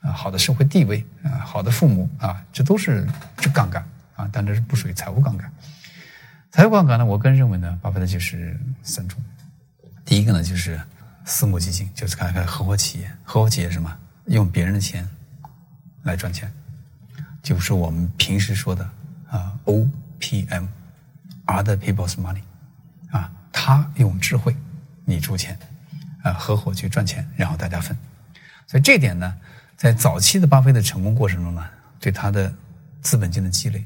[0.03, 3.05] 啊，好的社会地位啊，好的父母啊，这都是
[3.39, 3.85] 这杠杆
[4.15, 5.51] 啊，但这是不属于财务杠杆。
[6.53, 9.19] 财务杠杆呢，我个人认为呢，巴菲特就是三种。
[10.05, 10.81] 第一个呢，就是
[11.25, 13.93] 私募基金，就是看看合伙企业，合伙企业什么，
[14.27, 15.09] 用别人的钱
[16.03, 16.53] 来赚钱，
[17.43, 18.89] 就是我们平时说的
[19.31, 22.43] 啊，OPM，Other People's Money，
[23.11, 24.57] 啊，他用智慧，
[25.05, 25.59] 你出钱，
[26.23, 27.97] 啊，合伙去赚钱，然后大家分。
[28.67, 29.35] 所以这点呢。
[29.77, 31.63] 在早期的巴菲特成功过程中呢，
[32.01, 32.51] 对他的
[33.03, 33.85] 资本金的积累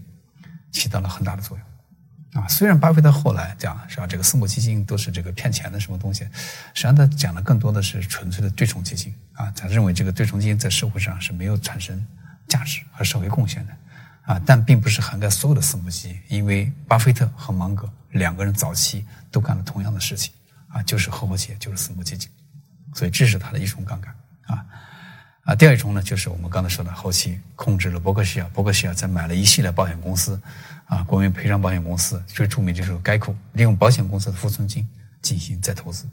[0.70, 1.66] 起到了很大的作用，
[2.32, 6.22] 啊，虽然巴菲特后来讲是吧，这个私募基金都是这个骗钱的什么东西，
[6.74, 12.00] 实际上他讲的更多的是纯粹的对冲基金啊，他认为这个对冲基金在社会上是没有产生
[12.46, 13.72] 价值和社会贡献的，
[14.22, 20.32] 啊，但并不是涵盖所有的私募基金，因为巴菲特和芒格两个人早期都干了同样的事情，
[20.68, 22.30] 啊，就是合伙企业，就是私募基金，
[22.94, 24.14] 所以这是他的一重杠杆
[24.46, 24.64] 啊。
[25.44, 30.40] 啊，第二种呢，就是我们刚才说的，后期控制了伯克希尔，伯克希尔再买了一系列保险公司，
[30.84, 34.86] 啊，国民赔偿保险公司最著名就是该库，利用保险公司的浮存金
[35.22, 36.06] 进行再投资，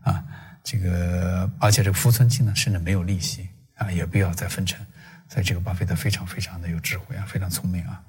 [0.00, 0.24] 啊，
[0.64, 4.84] 这个而且这个浮存金呢，甚至没有利息，啊，也不要再分成，
[5.28, 8.02] 所以这个巴菲特非常非常的有智慧啊，非常聪明啊。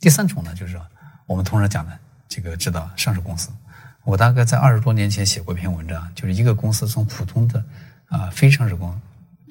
[0.00, 0.84] 第三种呢，就是说
[1.26, 1.96] 我们通常讲的
[2.26, 3.50] 这个知道上市公司，
[4.02, 7.62] 我大概在二十多年前写过一篇文章，就是一个公司从普通的
[8.06, 8.98] 啊非上市公司。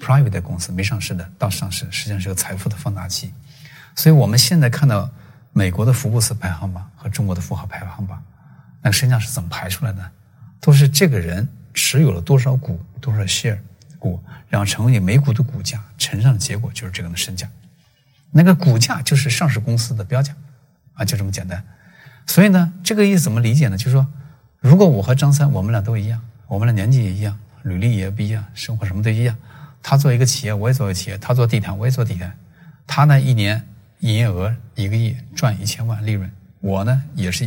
[0.00, 3.32] Private 公司没上市的到上市，实际上是个财富的放大器。
[3.94, 5.10] 所以我们现在看到
[5.52, 8.22] 美国的福布斯排行榜和中国的富豪排行榜，
[8.82, 10.10] 那个身价是怎么排出来的？
[10.60, 13.58] 都是这个人持有了多少股、多少 share
[13.98, 17.48] 股，然后乘以每股的股价乘上的结果就是这个的身价。
[18.30, 20.34] 那个股价就是上市公司的标价
[20.94, 21.62] 啊，就这么简单。
[22.26, 23.78] 所以呢，这个意思怎么理解呢？
[23.78, 24.06] 就是说，
[24.58, 29.34] 如果我和张三我们俩都一样，我们的年纪也一样，履历也不一样，生活什么都一样。
[29.88, 32.36] 他做一个企业，我也做一个企业；他做地毯，我也做地毯。
[32.88, 33.64] 他呢，一年
[34.00, 36.28] 营业额一个亿，赚一千万利润；
[36.60, 37.44] 我呢，也是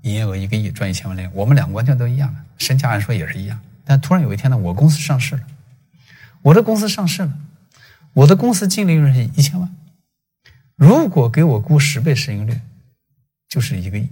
[0.00, 1.30] 营业额一个亿，赚一千万利润。
[1.34, 3.60] 我们两个完全都一样的，身价按说也是一样。
[3.84, 5.42] 但突然有一天呢，我公司上市了，
[6.40, 7.38] 我的公司上市了，
[8.14, 9.70] 我的公司净利润是一千万。
[10.74, 12.58] 如果给我估十倍市盈率，
[13.46, 14.08] 就是一个亿。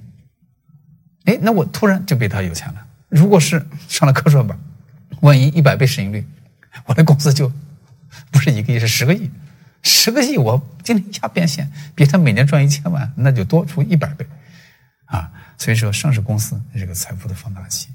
[1.24, 2.86] 哎，那我突然就比他有钱了。
[3.08, 4.58] 如果是上了科创板，
[5.22, 6.22] 万一一百倍市盈率？
[6.84, 7.50] 我的公司就
[8.30, 9.30] 不是一个亿，是十个亿，
[9.82, 14.26] 十个亿，我今天一下变现，比他每年赚一千万，那就多出一百倍，
[15.06, 17.88] 啊，所以说上市公司是个财富的放大器。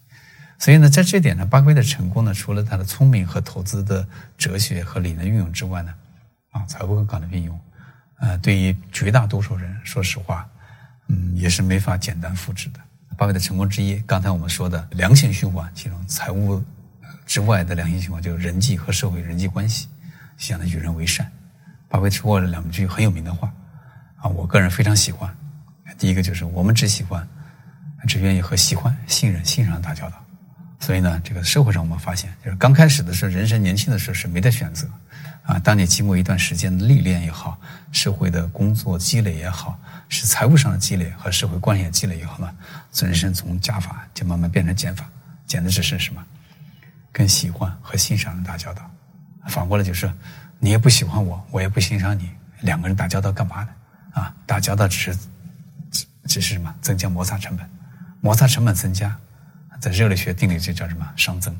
[0.60, 5.94] 所以呢，在这点呢，巴菲特成功呢，除了他的聪明和投资的哲学和理论运用之外呢，
[6.52, 7.60] 啊，财务杠杆的运用，
[8.20, 10.48] 呃，对于绝大多数人，说实话，
[11.08, 12.80] 嗯，也是没法简单复制的。
[13.17, 16.63] 巴菲特成功之一，刚才我们说的良性循环，其中财务。
[17.25, 19.88] 之外的良性循环就是人际和社会人际关系，
[20.38, 21.31] 想的与人为善。
[21.88, 23.51] 巴菲特说过两句很有名的话，
[24.17, 25.34] 啊，我个人非常喜欢。
[25.97, 27.27] 第一个就是我们只喜欢，
[28.07, 30.25] 只愿意和喜欢、信任、欣赏打交道。
[30.79, 34.88] 所以呢，这个社会上我们发现，就是刚开始的时候，人生年轻的时候是没得选择，
[35.43, 37.60] 啊，当你经过一段时间的历练也好，
[37.91, 39.79] 社会的工作积累也好，
[40.10, 42.51] 是财务上的积累和社会关系积累以后呢，
[42.99, 45.07] 人生从加法就慢慢变成减法，
[45.45, 46.25] 减的只是什么？
[47.12, 48.89] 跟喜欢和欣赏人打交道，
[49.47, 50.12] 反过来就是，
[50.60, 52.30] 你也不喜欢我，我也不欣赏你，
[52.62, 53.69] 两个人打交道干嘛呢？
[54.13, 55.17] 啊，打交道只是，
[56.26, 56.74] 只是什么？
[56.82, 57.69] 增加摩擦成本，
[58.21, 59.15] 摩擦成本增加，
[59.80, 61.08] 在热力学定理就叫什么？
[61.15, 61.56] 熵增，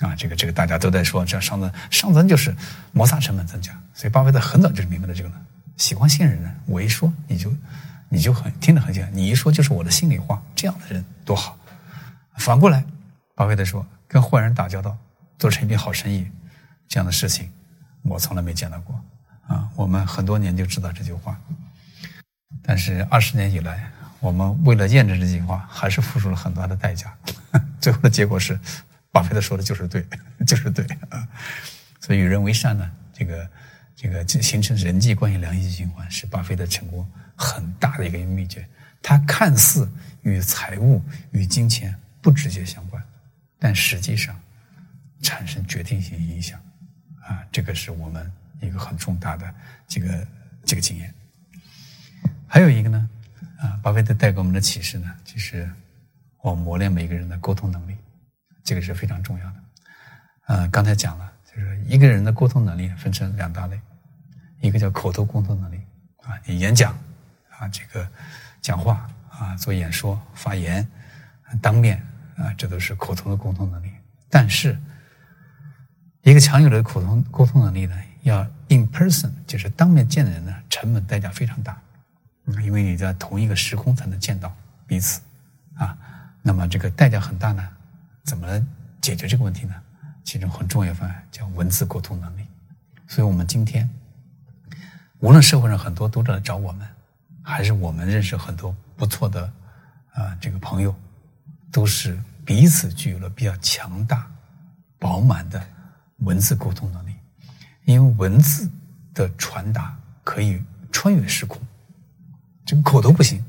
[0.00, 2.54] 啊，这个这个大家都在说，这熵增，熵增就是
[2.92, 3.72] 摩擦成本增加。
[3.94, 5.36] 所以巴菲特很早就明白了这个呢。
[5.76, 7.54] 喜欢信任人，我一说你就，
[8.08, 11.58] 你就很听得很清，你一说就是我的心里话，这样的人多好。
[12.36, 12.84] 反过来，
[13.34, 14.94] 巴菲特说，跟坏人打交道，
[15.38, 16.30] 做成一笔好生意，
[16.86, 17.50] 这样的事情，
[18.02, 19.02] 我从来没见到过。
[19.46, 21.40] 啊，我们很多年就知道这句话，
[22.62, 27.10] 但是二十年以来，我们为了验证这句话，还是付出了很大的代价。
[27.80, 28.60] 最后的结果是，
[29.10, 30.06] 巴菲特说的就是对，
[30.46, 31.26] 就是对啊。
[31.98, 33.50] 所以与人为善呢，这个
[33.96, 38.68] 这个形成人际关系良性循环，是巴菲特成功很大的一个秘诀。
[39.00, 42.91] 他看似与财务与金钱不直接相关，
[43.62, 44.34] 但实际上
[45.22, 46.58] 产生决定性影响
[47.22, 48.30] 啊，这个是我们。
[48.64, 49.52] 一个很重大的
[49.88, 50.24] 这个
[50.64, 51.12] 这个经验，
[52.46, 53.10] 还有一个呢，
[53.58, 55.68] 啊，巴菲特带给我们的启示呢，就是
[56.42, 57.96] 我们磨练每个人的沟通能力，
[58.62, 59.54] 这个是非常重要的。
[60.46, 63.80] 呃，刚才讲了，就是一个人的沟通能力分成两大类，
[64.60, 65.80] 一个叫口头沟通能力，
[66.18, 66.96] 啊，你演讲
[67.58, 68.08] 啊，这个
[68.60, 70.86] 讲话啊，做演说、发言、
[71.60, 72.00] 当面
[72.42, 73.90] 啊，这都是口头的沟通能力。
[74.28, 74.76] 但是，
[76.22, 77.96] 一个强有力的口头沟通能力呢？
[78.22, 81.80] 要 in person，就是当面见的人呢，成本代价非常大，
[82.62, 84.54] 因为你在同一个时空才能见到
[84.86, 85.20] 彼此，
[85.74, 85.96] 啊，
[86.42, 87.68] 那么这个代价很大呢。
[88.24, 88.46] 怎么
[89.00, 89.74] 解决这个问题呢？
[90.24, 92.46] 其中很重要方案叫文字沟通能力。
[93.08, 93.88] 所以我们今天，
[95.18, 96.86] 无论社会上很多读者来找我们，
[97.42, 99.52] 还是我们认识很多不错的
[100.14, 100.94] 啊这个朋友，
[101.72, 104.26] 都是彼此具有了比较强大、
[104.98, 105.62] 饱满的
[106.18, 107.12] 文字沟通能力。
[107.84, 108.70] 因为文字
[109.12, 111.60] 的传达可以穿越时空，
[112.64, 113.44] 这个口头不行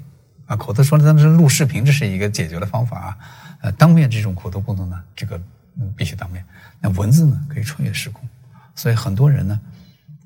[0.48, 0.56] 啊！
[0.56, 3.18] 口头说的，但是录视频这是一个解决的方法啊。
[3.62, 5.40] 呃，当面这种口头沟通呢，这个
[5.96, 6.44] 必须当面。
[6.80, 8.28] 那文字呢，可以穿越时空，
[8.74, 9.60] 所以很多人呢，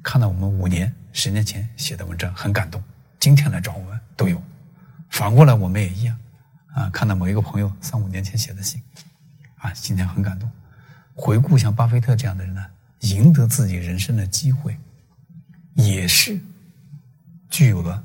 [0.01, 2.82] 看到我们五年、十年前写的文章很感动，
[3.19, 4.41] 今天来找我们都有。
[5.10, 6.17] 反过来我们也一样
[6.77, 8.79] 啊，看到某一个朋友三五年前写的信，
[9.57, 10.47] 啊，今天很感动。
[11.15, 12.63] 回顾像巴菲特这样的人呢。
[13.01, 14.75] 赢得自己人生的机会，
[15.75, 16.39] 也是
[17.47, 18.03] 具有了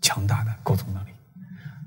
[0.00, 1.10] 强大的沟通能力。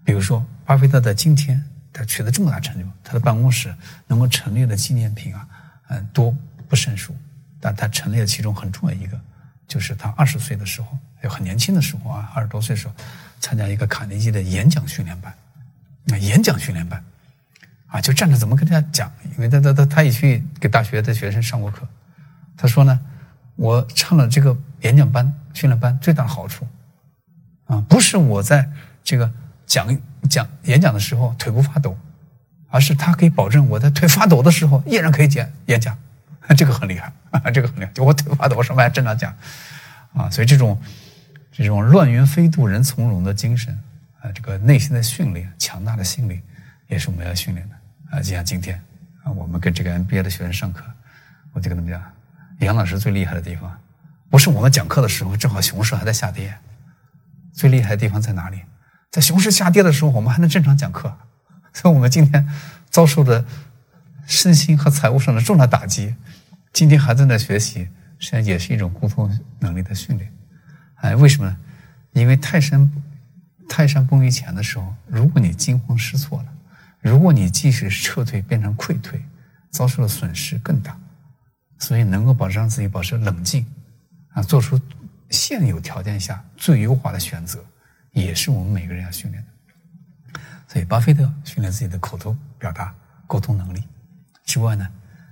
[0.06, 1.60] 比如说，巴菲特在今天
[1.92, 5.50] 他取得这么大成就，他的办公室能够陈列的纪念品啊，
[5.90, 6.34] 嗯，多
[6.70, 7.16] 不胜数。
[7.60, 9.20] 但他陈列的其中很重要一个，
[9.68, 12.94] 就是他二十岁的时候，就很年轻的时候啊，二十多岁时候，
[13.40, 15.34] 参加一个卡内基的演讲训练班。
[16.06, 17.04] 那演讲训练班
[17.88, 19.12] 啊，就站着怎么跟大家讲？
[19.36, 21.88] 因为他他他他也去给大学的学生上过课。
[22.58, 23.00] 他说呢，
[23.56, 26.68] 我上了这个演讲班、训练班，最大的好处，
[27.66, 28.70] 啊，不是我在
[29.04, 29.32] 这个
[29.66, 29.98] 讲
[30.30, 31.98] 讲演讲的时候腿不发抖，
[32.70, 35.98] 而是他可以保证我在腿发抖的时候依然可以讲演讲，
[36.58, 37.12] 这个很厉害，
[37.54, 37.92] 这个很厉害。
[37.94, 39.34] 就我腿发抖，我上面还正常讲，
[40.14, 40.80] 啊，所以这种
[41.52, 43.78] 这种乱云飞渡人从容的精神，
[44.24, 46.42] 啊，这个内心的训练、强大的心理，
[46.88, 47.76] 也是我们要训练的
[48.10, 48.22] 啊。
[48.22, 48.82] 就像今天
[49.22, 50.86] 啊，我们跟这个 MBA 的学生上课，
[51.52, 52.02] 我就跟他们讲。
[52.60, 53.78] 杨老师最厉害的地方，
[54.30, 56.58] 不是我们讲课的时候正好熊市还在下跌，
[57.52, 58.62] 最厉害的地方在哪里？
[59.12, 61.14] 在熊市下跌的时候，我们还能正常讲课。
[61.74, 62.48] 所以我们今天
[62.90, 63.44] 遭受的
[64.26, 66.16] 身心和财务上的重大打击，
[66.72, 70.32] 今天还在那学习，实际上也是一种沟通能力的训练。
[70.96, 71.58] 哎，为什么呢？
[72.14, 72.90] 因为泰山
[73.68, 76.54] 泰山崩于前的时候，如果你惊慌失措了，
[77.02, 79.24] 如果你即使撤退变成溃退，
[79.72, 80.98] 遭受的损失更大。
[81.80, 83.66] 所以，能够保证自己保持冷静，
[84.30, 84.80] 啊，做出
[85.30, 87.62] 现有条件下最优化的选择，
[88.12, 90.40] 也是我们每个人要训练的。
[90.66, 92.96] 所以，巴菲特训练自己的口头表达
[93.28, 93.84] 沟通能力
[94.46, 94.88] 之外呢，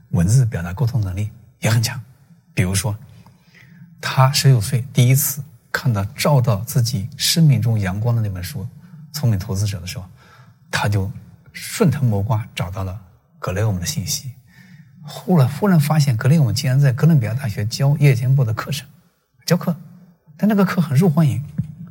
[0.10, 2.02] 文字表达沟通能力也很强。
[2.54, 2.98] 比如说，
[4.02, 5.42] 他十九岁第一次
[5.72, 8.64] 看到照到自己生命中阳光的那本书
[9.12, 10.06] 《聪明投资者》的时候，
[10.70, 11.12] 他就
[11.54, 13.00] 顺藤摸瓜找到了
[13.40, 14.32] 格雷厄姆的信息。
[15.02, 18.88] 后来忽然发现，格雷厄姆竟然在哥伦比亚大学教夜间部的课程，
[19.46, 19.76] 教课，
[20.38, 21.44] 但那个课很受欢迎，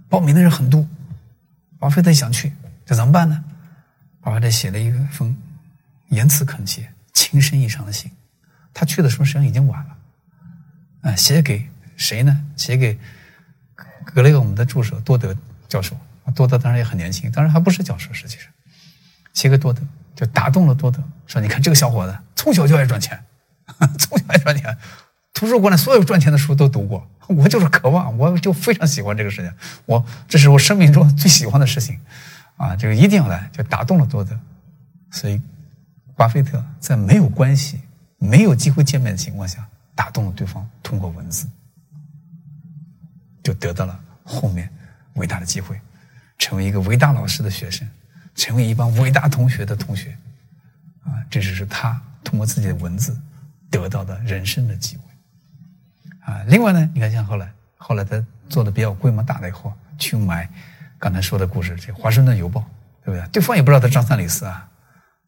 [0.09, 0.87] 报名的人很多。
[1.79, 2.53] 巴菲特想去，
[2.85, 3.43] 这怎么办呢？
[4.21, 5.37] 巴菲特写了一封
[6.11, 8.11] 言辞恳切、情深意长的信。
[8.73, 9.97] 他去的时候实际上已经晚了，
[11.11, 12.47] 啊，写给谁呢？
[12.57, 12.99] 写给
[14.15, 15.37] 格雷厄姆的助手多德
[15.69, 15.97] 教授。
[16.35, 18.47] 多德当然也很年轻，当然还不是教授，实际上
[19.33, 19.83] 写给多德。
[20.15, 23.19] 就打动了多德，说：“你看这个小伙子从小就爱赚钱，
[23.99, 24.77] 从小爱赚钱，
[25.33, 27.09] 图书馆里所有赚钱的书都读过。
[27.27, 29.51] 我就是渴望，我就非常喜欢这个事情，
[29.87, 31.99] 我这是我生命中最喜欢的事情，
[32.57, 34.39] 啊，这个一定要来。”就打动了多德，
[35.11, 35.41] 所以
[36.15, 37.81] 巴菲特在没有关系、
[38.19, 41.49] 没有机会见面的情况下，打动了对方，通过文字，
[43.43, 44.69] 就得到了后面
[45.15, 45.81] 伟大的机会。
[46.39, 47.87] 成为一个伟大老师的学生，
[48.35, 50.17] 成为一帮伟大同学的同学，
[51.05, 53.15] 啊，这只是他通过自己的文字
[53.71, 55.03] 得到的人生的机会。
[56.33, 60.49] 啊，另外呢，你看像后来，后来他做的比较规模大了以后，去买
[60.99, 62.61] 刚才说的故事，这《华盛顿邮报》，
[63.05, 63.29] 对不对？
[63.29, 64.67] 对方也不知道他张三李四啊，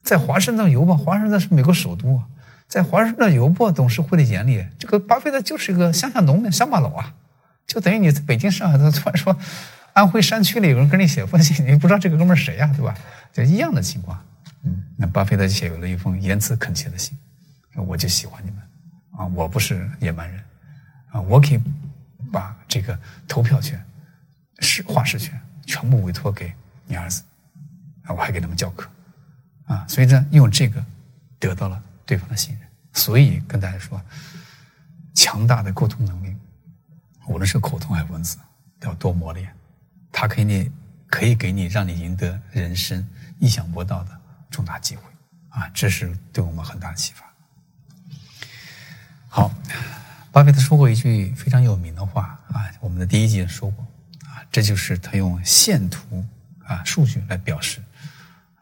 [0.02, 2.24] 在《华盛顿邮报》，华盛顿是美国首都啊，
[2.68, 7.12] 在《华盛顿邮报》董事会的眼里，这个巴菲特就是一个乡下农民、乡巴佬啊，
[7.72, 9.34] 就等于你在北京、上海，他突然说
[9.94, 12.94] 安徽山区里有人跟你写封信，你不知道这个哥们谁呀，对吧？
[13.32, 14.22] 就一样的情况。
[14.64, 17.16] 嗯，那巴菲特就写了一封言辞恳切的信，
[17.74, 18.60] 我就喜欢你们
[19.12, 20.38] 啊，我不是野蛮人。
[21.12, 21.60] 啊，我可以
[22.30, 23.82] 把这个投票权、
[24.58, 26.52] 是话事权全部委托给
[26.86, 27.22] 你儿子，
[28.02, 28.86] 啊，我还给他们教课，
[29.64, 30.84] 啊，所以呢，用这个
[31.38, 32.68] 得到了对方的信任。
[32.92, 33.98] 所以跟大家说，
[35.14, 36.36] 强大的沟通能力，
[37.26, 38.38] 无论是口头还是文字，
[38.80, 39.54] 都要多磨练。
[40.10, 40.70] 它可以你
[41.06, 43.06] 可以给你让你赢得人生
[43.38, 44.10] 意想不到的
[44.50, 45.02] 重大机会，
[45.48, 47.24] 啊，这是对我们很大的启发。
[49.28, 49.52] 好。
[50.32, 53.86] 巴菲特说过一句非常有名的话啊，我们的第一集说过
[54.24, 56.24] 啊，这就是他用线图
[56.64, 57.82] 啊数据来表示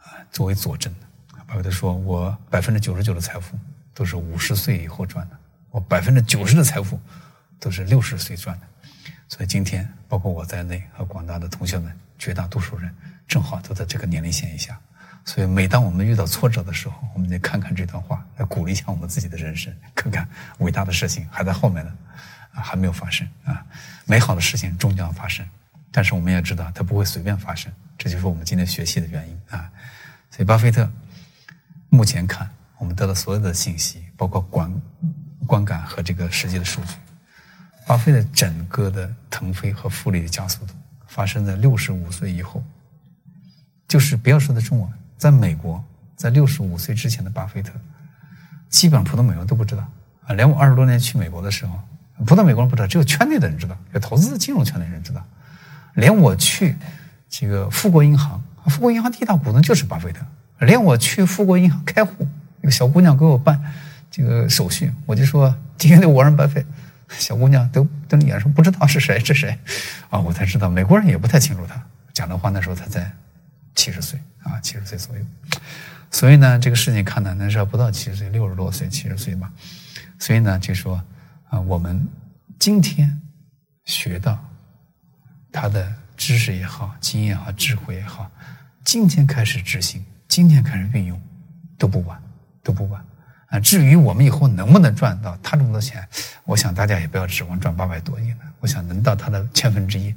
[0.00, 1.06] 啊作为佐证的。
[1.46, 3.56] 巴菲特说：“我百分之九十九的财富
[3.94, 5.38] 都是五十岁以后赚的，
[5.70, 6.98] 我百分之九十的财富
[7.61, 8.66] 都是六十岁赚的。
[9.28, 12.92] 所以今天，包括我在内和广大的同学们，绝大多数人
[13.28, 14.76] 正好都在这个年龄线以下。”
[15.22, 20.26] 所以，每当我们遇到挫折的时候，我们得看看这段话，来鼓励一下我们自己的人生，看看
[20.58, 21.92] 伟大的事情还在后面呢，
[22.54, 23.64] 啊，还没有发生啊，
[24.06, 25.46] 美好的事情终将发生，
[25.92, 29.70] 但是我们也知道它不会随便发生，这就是我们今天学习的原因啊。
[30.30, 30.90] 所以，巴菲特
[31.90, 34.72] 目前看，我们得到所有的信息，包括观
[35.46, 36.94] 观感和这个实际的数据，
[37.87, 40.74] 巴菲特整个的腾飞和复利的加速度
[41.07, 42.62] 发生在六十五岁以后，
[43.89, 44.91] 就是不要说在中国。
[45.18, 45.85] 在美国，
[46.16, 47.72] 在六十五岁之前的巴菲特，
[48.70, 49.87] 基本上普通美国人都不知道
[50.24, 50.33] 啊。
[50.33, 51.78] 连我二十多年去美国的时候，
[52.24, 55.22] 普通美国人不知道，只有圈内的人知道，有投资金融圈内人知道。
[55.95, 56.74] 连我去
[57.28, 60.24] 这个富国银行，富国银行第一大股东就是巴菲特。
[60.61, 62.26] 连我去富国银行开户，
[62.62, 63.61] 一个小姑娘给我办
[64.11, 66.66] 这个手续，我就说今天的沃伦巴菲特，
[67.18, 69.58] 小姑娘都瞪着眼说不知道是谁是谁
[70.08, 71.82] 啊，我才知道美国人也不太清楚他
[72.12, 73.11] 讲的话，那时候他在
[73.74, 74.18] 七十岁。
[74.42, 75.22] 啊，七十岁左右，
[76.11, 79.52] 所以呢，这个事情看呢，那时候不到七十岁，六十多岁、七十岁吧。
[80.18, 81.04] 所以呢，就说
[81.50, 82.08] 啊，我们
[82.58, 83.20] 今天
[83.84, 84.42] 学到
[85.52, 88.30] 他的知识也好、经验也好、智慧也好，
[88.82, 91.20] 今天开始执行，今天开始运用，
[91.76, 92.18] 都不晚，
[92.62, 93.04] 都不晚
[93.51, 93.61] 啊。
[93.61, 96.03] 至于我们以后能不能赚到他这么多钱，
[96.44, 98.38] 我想大家也不要指望赚八百多亿了。
[98.61, 100.14] 我想能到他的千分之一、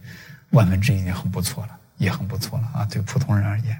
[0.51, 2.85] 万分之一已经很不错了，也很不错了啊。
[2.85, 3.77] 对普通人而言。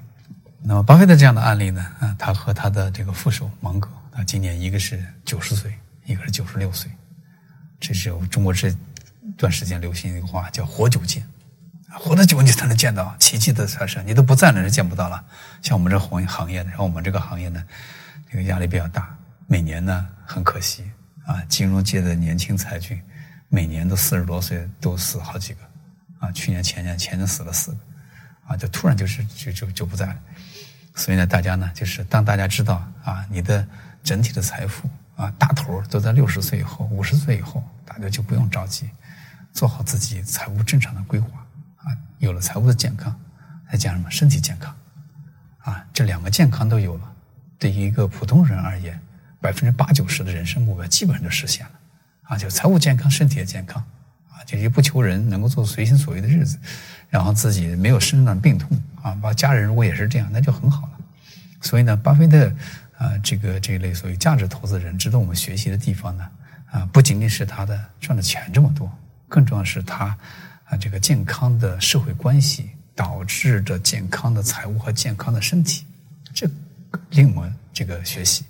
[0.66, 1.86] 那么，巴菲特这样的案例呢？
[2.00, 5.74] 啊，他和他的这个副手芒格，啊，今年一个是九十岁，
[6.06, 6.90] 一个是九十六岁，
[7.78, 8.74] 这是我中国这
[9.36, 11.22] 段时间流行一个话，叫“活久见”，
[11.92, 15.22] 活得久你才能见到奇迹的产生，你都不在了是见不到了。
[15.60, 17.62] 像我们这行行业，然后我们这个行业呢，
[18.30, 19.14] 这个压力比较大，
[19.46, 20.90] 每年呢很可惜
[21.26, 23.00] 啊，金融界的年轻才俊，
[23.48, 25.60] 每年都四十多岁都死好几个，
[26.18, 27.78] 啊，去年前年前年死了四个，
[28.48, 30.16] 啊，就突然就是就就就不在了。
[30.94, 33.66] 所以呢，大家呢，就是当大家知道啊，你的
[34.02, 38.88] 整体的财富啊，大头都在六十岁以后、五十岁以后，大家就不用着急，
[39.52, 41.44] 做好自己财务正常的规划
[41.78, 41.96] 啊。
[42.18, 43.14] 有了财务的健康，
[43.70, 44.74] 再加什么身体健康
[45.58, 47.12] 啊，这两个健康都有了，
[47.58, 48.98] 对于一个普通人而言，
[49.44, 51.72] 百分之八九十的人生目标基本上就实现了
[52.22, 53.84] 啊，就财务健康、身体也健康
[54.30, 56.58] 啊，就也不求人能够做随心所欲的日子。
[57.10, 58.70] 然后自己没有身上病痛
[59.02, 60.92] 啊，把家人如果也是这样，那就很好了。
[61.60, 62.50] 所以呢，巴菲特
[62.96, 66.26] 啊，这个这一类所谓价值投资人，值得我们学习的地方呢，
[66.70, 68.90] 啊，不仅仅是他的赚的钱这么多，
[69.28, 70.06] 更重要是他
[70.64, 75.84] 啊这个健康的社会关系导致着健康的财务和健康的身体，
[76.32, 76.48] 这
[77.10, 78.42] 令我们这个学习。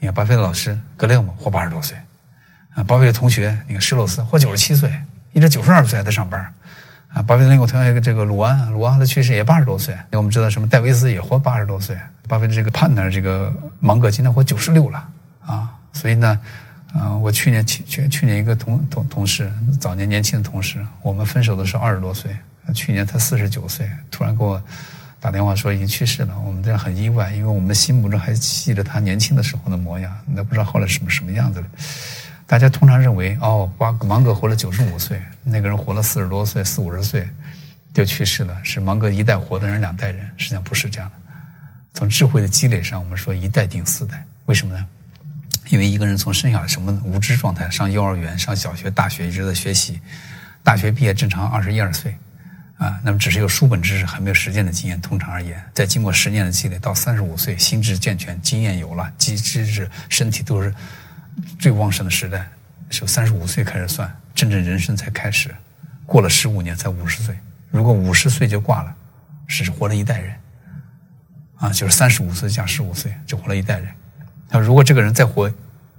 [0.00, 1.96] 你看，巴菲特老师格雷厄姆活八十多岁
[2.74, 4.90] 啊，巴菲特同学你看施洛斯活九十七岁，
[5.32, 6.40] 一直九十二岁还在上班。
[7.12, 9.94] 啊，巴菲特另外同样一个这个鲁安，鲁安的去世也八十多岁。
[10.10, 10.68] 那我们知道什么？
[10.68, 11.96] 戴维斯也活八十多岁。
[12.28, 15.08] 巴菲特这个 partner 这个芒格今年活九十六了
[15.44, 15.70] 啊。
[15.92, 16.40] 所以呢，
[16.94, 22.34] 啊，我去年去去去年一个同同同事，早年年轻的同事，我们分手的时候二十多岁，
[22.72, 24.62] 去年他四十九岁，突然给我
[25.20, 26.34] 打电话说已经去世了。
[26.46, 31.66] 我们这样很意外，因为我们心目中还记着他年轻的时候的模样，那不知道后来什么什么样子了。
[32.46, 37.28] 大家通常认为，哦，芒芒格活了九十五岁，那个人活了四十多岁，四五十岁，
[37.92, 41.16] 就去世了，是芒格一代活的人两代人，实际上不是这样的。
[41.92, 44.86] 从智慧的积累上，我们说一代顶四代，为什么呢？
[45.68, 50.00] 因为一个人从生下来什么无知状态，上幼儿园、上小学、大学一直在学习，
[50.64, 52.16] 大学毕业正常二十一二岁，
[52.80, 54.98] 啊，那么只是有书本知识，还没有实践的经验。
[55.02, 60.74] 通常而言，再经过十年的积累，到三十五岁，心智健全，经验有了，机知识、身体都是
[61.58, 62.48] 最旺盛的时代，
[62.88, 65.54] 是三十五岁开始算，真正人生才开始。
[66.06, 67.38] 过了十五年才五十岁，
[67.70, 68.96] 如果五十岁就挂了，
[69.46, 70.34] 是活了一代人。
[71.56, 73.92] 啊，就是三十五岁加十五岁，就活了一代人。
[74.48, 75.52] 那如果这个人再活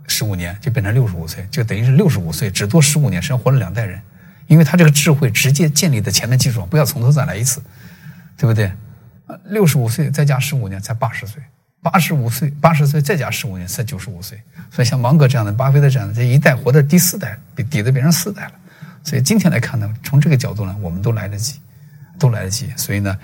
[0.07, 4.01] 十五年，就变成六十五岁，就等于是六十五岁只多十五年，实际上活了两代人。
[4.51, 7.63] 因为他这个智慧直接建立在前面基础上，不要从头再来一次，
[8.35, 8.69] 对不对？
[9.45, 11.41] 六十五岁再加十五年才八十岁，
[11.81, 14.37] 八十五岁八十岁再加十五年才九十五岁。
[14.69, 18.51] 所以像芒格这样的、巴菲特这样的，这一代活的第四代，比底子变成四代了。
[19.05, 21.59] 所以今天来看呢，从这个角度呢，我们都来得及，
[22.19, 22.69] 都来得及。
[22.75, 23.17] 所以呢。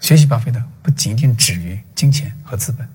[0.00, 2.86] 学习巴菲特不仅仅止于金钱和资本，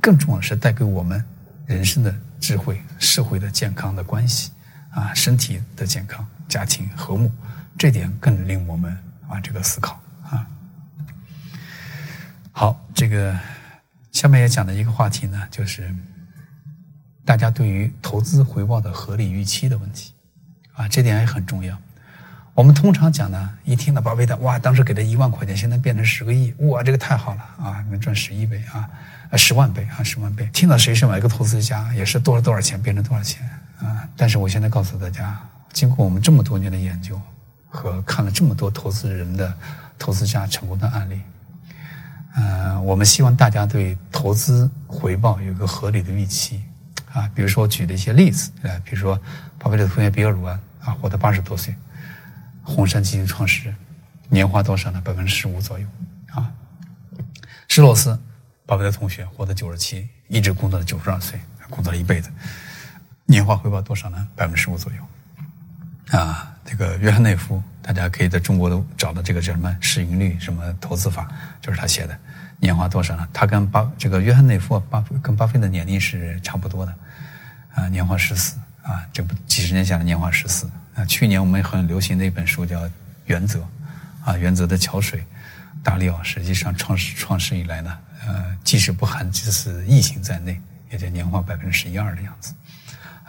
[0.00, 1.24] 更重要的是带给我们
[1.66, 4.50] 人生的智慧、社会的健康的关系
[4.92, 7.30] 啊，身体的健康、家庭和睦，
[7.78, 8.96] 这点更令我们
[9.28, 10.46] 啊这个思考啊。
[12.52, 13.36] 好，这个
[14.12, 15.92] 下面要讲的一个话题呢，就是
[17.24, 20.12] 大家对于投资回报的合理预期的问题
[20.74, 21.76] 啊，这点也很重要。
[22.54, 28.86] 我们通常讲呢，一听到巴菲特，哇，当时给他一万块钱，现在变成十个亿，哇，这个太好了啊，能赚十一倍啊，
[29.30, 30.46] 呃，十万倍啊，十万倍。
[30.52, 33.48] 听到谁是某个投资家，也是多少多少钱变成多少钱
[33.82, 34.08] 啊。
[34.16, 35.38] 但是我现在告诉大家，
[35.72, 37.20] 经过我们这么多年的研究
[37.68, 39.52] 和看了这么多投资人的
[39.98, 41.20] 投资家成功的案例，
[42.36, 46.62] 嗯，我们希望大家对投资回报有个合理的预期
[47.12, 47.28] 啊。
[47.34, 49.20] 比如说我举了一些例子，呃，比如说
[49.58, 51.74] 巴菲特同学比尔·鲁安啊，活到八十多岁。
[52.64, 53.76] 红杉基金创始人，
[54.28, 55.00] 年化多少呢？
[55.00, 55.86] 百分之十五左右
[56.30, 56.48] 啊。
[57.66, 58.16] 施罗斯，
[58.64, 62.30] 巴菲特同学，活到九十七，一直工作到九十二岁，工作了一辈子，
[63.26, 64.28] 年化回报多少呢？
[64.36, 66.48] 百分之十五左右啊。
[66.64, 71.28] 这个约翰内夫，大家可以在中国都找到这个叫什么市盈率什么投资法，
[71.60, 72.16] 就是他写的，
[72.60, 73.28] 年化多少呢？
[73.32, 76.94] 他跟巴这个约翰内夫巴跟巴菲特年龄是差不多的
[77.74, 80.70] 啊，年化十四啊，这不几十年下来年化十四。
[80.94, 82.80] 啊，去年我们很流行的一本书叫
[83.24, 83.58] 《原则》，
[84.24, 85.24] 啊，《原则》的桥水，
[85.82, 90.60] 大利奥实际上创始创始以来呢，呃，即使不含这次疫情在内，
[90.90, 92.54] 也就年化百分之十一二的样子，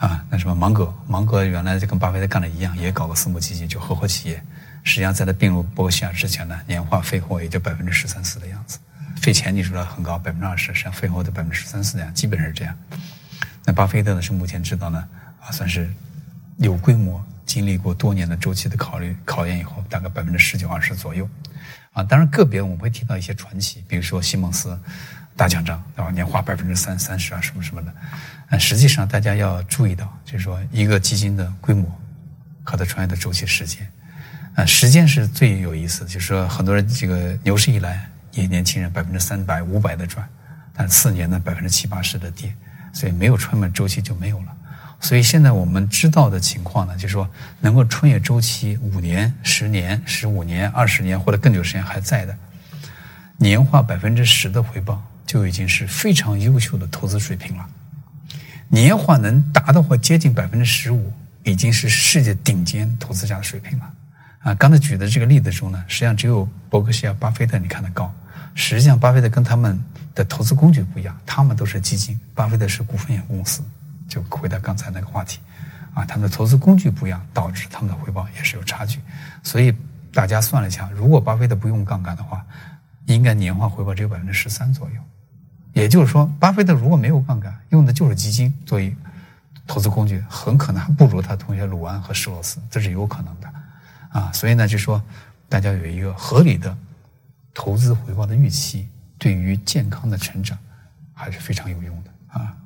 [0.04, 4.36] 啊，那什么芒格，芒格原来就跟巴菲特干的一样，也搞个私募基金，就合伙企业，
[4.82, 8.78] 实际上在他并入伯克希尔之前呢，年化费后也就百分之十三四的样子，
[9.22, 12.76] 费前你说很高，百分之二十，实际上费后的百分之十三四的样，基本是这样。
[13.64, 15.08] 那巴菲特呢，是目前知道呢，
[15.40, 15.90] 啊，算是
[16.58, 17.24] 有规模。
[17.46, 21.28] 经历过多年的周期的考虑考验以后，大概百分之十九二十左右，
[21.92, 24.76] 啊，当然个别我们会提到一些传奇，比如说西蒙斯
[25.36, 26.10] 大奖章，对吧？
[26.10, 27.92] 年化百分之三三十啊，什么什么的。
[28.50, 31.84] 啊，实际上大家要注意到，就是说一个基金的规模
[32.62, 33.90] 和它穿越的周期时间，
[34.54, 36.06] 啊，时间是最有意思的。
[36.06, 40.28] 就是说很多人这个牛市一来，一年轻人百分之三百五百的赚，
[40.72, 42.54] 但四年呢百分之七八十的跌，
[42.92, 44.56] 所以没有穿越周期就没有了。
[45.00, 47.28] 所以现在我们知道的情况呢，就是说
[47.60, 52.36] 能够穿越周期五年、十年、十五年、二十年或者更久时间还在的，
[53.36, 57.66] 年化百分之十的回报就已经是非常优秀的投资水平了。
[58.68, 61.12] 年化能达到或接近百分之十五，
[61.42, 63.92] 已经是世界顶尖投资家的水平了。
[64.40, 68.12] 啊，刚才举的这个例子中呢，实际上只有伯克希尔、巴菲特你看得高。
[68.54, 69.82] 实际上，巴菲特跟他们
[70.14, 73.62] 的投资工具不一样，他们都是基金，巴菲特是股份有限公司。
[74.06, 75.40] 就回到刚才那个话题，
[75.94, 79.00] 啊，他们的投资工具不一样，导致他们的回报也是有差距。
[79.42, 79.74] 所以
[80.12, 82.44] 大家算了一下，如果巴菲特不用杠杆的话，
[83.06, 84.96] 应该年化回报只有百分之十三左右。
[85.74, 88.96] 也就是说，巴菲特如果没有杠杆，用的就是基金作为
[89.66, 93.52] 投资工具，很可能还不如他同学鲁安和施罗斯，这是有可能的。
[94.10, 95.02] 啊，所以呢，就说
[95.48, 96.74] 大家有一个合理的
[97.52, 100.56] 投资回报的预期，对于健康的成长
[101.12, 102.56] 还是非常有用的啊。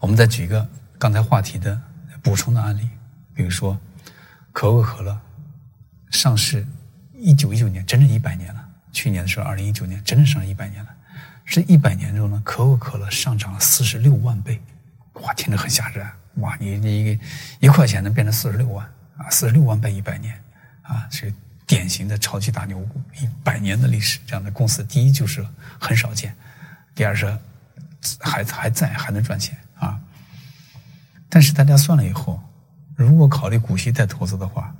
[0.00, 0.66] 我们再举一个
[0.98, 1.78] 刚才话题的
[2.22, 2.88] 补充的案例，
[3.34, 3.78] 比如说
[4.52, 5.20] 可口可乐
[6.10, 6.66] 上市
[7.12, 8.66] 一九一九年，整整一百年了。
[8.92, 10.95] 去年的时候，二零一九年，整整上了一百年了。
[11.46, 14.60] 这一百年中呢，可口可乐上涨了四十六万倍，
[15.22, 16.06] 哇，听着很吓人。
[16.34, 17.18] 哇，你你
[17.60, 18.84] 一块钱能变成四十六万
[19.16, 19.30] 啊？
[19.30, 20.38] 四十六万倍一百年
[20.82, 21.32] 啊，是
[21.66, 25.46] 典型的超级大牛股，一百年的历史这样的公司，第一就是
[25.78, 26.36] 很少见，
[26.94, 27.26] 第二是
[28.20, 29.56] 还还在还能赚钱。
[29.78, 30.00] 啊！
[31.28, 32.42] 但是大家算了以后，
[32.94, 34.74] 如果考虑股息再投资的话，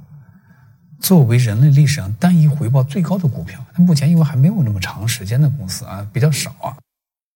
[1.00, 6.76] 作为人类历史上单一回报最高的股票，它目前因为还没有那么长时间的公司啊，比较少啊。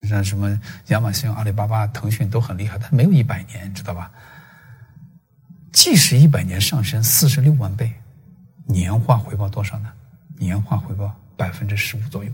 [0.08, 4.10] 像什么亚马逊、阿里巴巴、腾讯都很厉害，它没有一百年，知道吧？
[5.72, 7.92] 即使一百年上升四十六万倍，
[8.64, 9.88] 年化回报多少呢？
[10.38, 12.30] 年化回报百分之十五左右。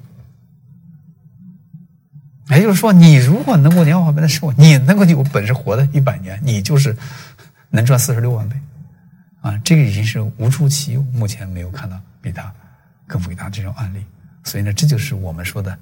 [2.50, 6.96] 也就是说，你如果能够年化百分之十五，你能够有本事活的一百年，你就是
[7.70, 8.56] 能赚四十六万倍。
[9.46, 12.52] 啊，这个已经是无出其右，目前没有看到比它
[13.06, 14.04] 更伟大这种案例。
[14.42, 15.78] 所以呢，这就是我们说的，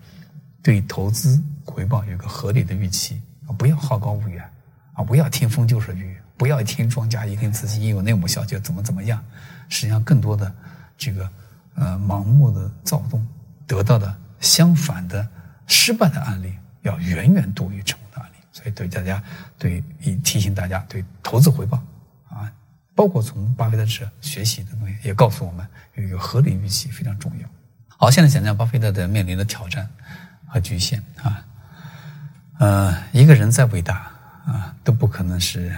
[0.63, 4.45] 对投资回报有个合理的预期啊，不要好高骛远
[4.93, 9.25] 啊，不要听风就是雨，不要听庄家一定自己有内幕消息怎么怎么样。
[9.71, 10.55] 实际上，更多的
[10.99, 11.27] 这个
[11.75, 13.27] 呃盲目的躁动
[13.67, 15.27] 得到的相反的
[15.67, 16.53] 失败的案例
[16.83, 18.37] 要远远多于成功的案例。
[18.53, 19.25] 所以，对大家
[19.57, 19.83] 对
[20.23, 21.83] 提醒大家对投资回报，
[22.95, 27.49] 包括从巴菲特这学习的东西，也告诉我们有一个合理预期非常重要。
[27.89, 29.89] 好，现在讲讲巴菲特的面临的挑战
[30.47, 31.45] 和局限啊。
[32.59, 34.11] 呃，一个人再伟大
[34.47, 35.75] 啊，都不可能是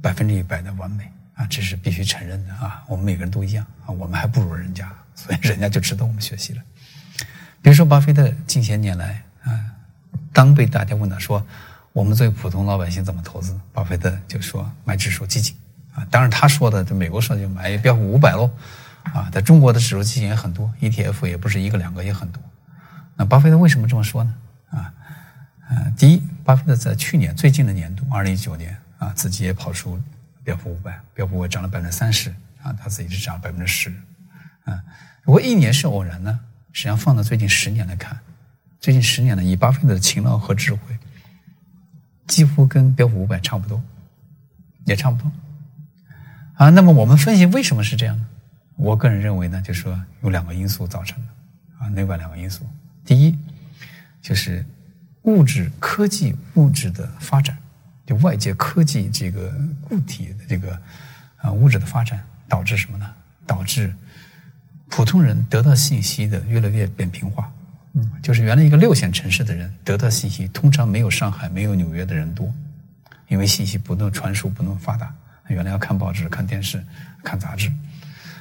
[0.00, 2.84] 百分之一百的完美啊，这是必须承认的啊。
[2.86, 6.62] 我们每个人都一样啊，我们还不如人家，所以人家就值得我们学习了。
[7.60, 9.74] 比如说，巴菲特近些年来啊，
[10.32, 11.44] 当被大家问到说
[11.92, 15.56] 我们作为普通老百姓怎么投资，巴菲特就说买指数基金
[16.10, 18.50] 当然，他说的，在美国说就买标普五百喽。
[19.14, 22.42] 啊，在中国的指数基金也很多，ETF 也不是一个两个，也很多。
[23.16, 24.34] 那巴菲特为什么这么说呢？
[24.70, 24.92] 啊，
[25.70, 29.98] 呃，第一，巴菲特在去年最近的年度，二零一九年啊，自己也跑出
[30.44, 32.28] 标普五百，标普五百涨了百分之三十，
[32.62, 33.88] 啊，他自己是涨了百分之十。
[34.64, 34.82] 啊，
[35.22, 36.38] 如果一年是偶然呢，
[36.72, 38.18] 实际上放到最近十年来看，
[38.78, 40.80] 最近十年呢，以巴菲特的勤劳和智慧，
[42.26, 43.82] 几乎跟标普五百差不多，
[44.84, 45.32] 也差不多。
[46.58, 48.26] 啊，那么我们分析为什么是这样呢？
[48.74, 51.26] 我个人认为呢，就是说有两个因素造成的，
[51.78, 52.66] 啊，内外两个因素。
[53.04, 53.38] 第一，
[54.20, 54.66] 就是
[55.22, 57.56] 物质科技物质的发展，
[58.04, 60.76] 就外界科技这个固体的这个
[61.36, 63.08] 啊物质的发展，导致什么呢？
[63.46, 63.94] 导致
[64.88, 67.48] 普通人得到信息的越来越扁平化。
[67.92, 72.52] 嗯，就是原来一个六线城市的人得到信息，通常没有上海、没有纽约的人多，
[73.28, 75.14] 因为信息不能传输，不能发达。
[75.54, 76.82] 原来要看报纸、看电视、
[77.22, 77.70] 看杂志。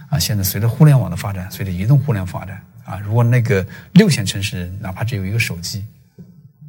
[0.09, 5.85] 啊，现在随着互联网的发展，随着移动互联网发展，啊，如果那个六线城市哪怕只有一个手机，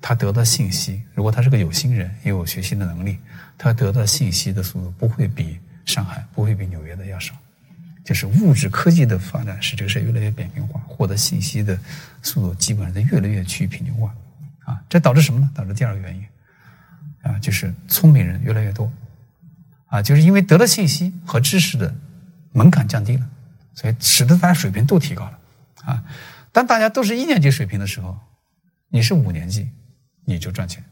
[0.02, 3.18] 他得到信息，如果他是个有心人，也有学习的能力，
[3.56, 7.32] 他得到信息的速度不会比上海，不会比纽约的要少。
[8.04, 11.78] 就是物质科技的发展使这个事越来越扁平化，获得信息的
[12.22, 14.12] 速度基本上在越来越趋于平均化。
[14.64, 15.48] 啊，这导致什么呢？
[15.54, 16.24] 导致第二个原因，
[17.22, 18.90] 啊，就是聪明人越来越多，
[19.88, 21.94] 啊，就是因为得了信息和知识的。
[22.50, 23.28] 门槛降低了，
[23.74, 25.38] 所以使得大家水平都提高了，
[25.84, 26.02] 啊，
[26.50, 28.18] 当大家都是一年级水平的时候，
[28.88, 29.70] 你是五年级，
[30.24, 30.82] 你就赚钱；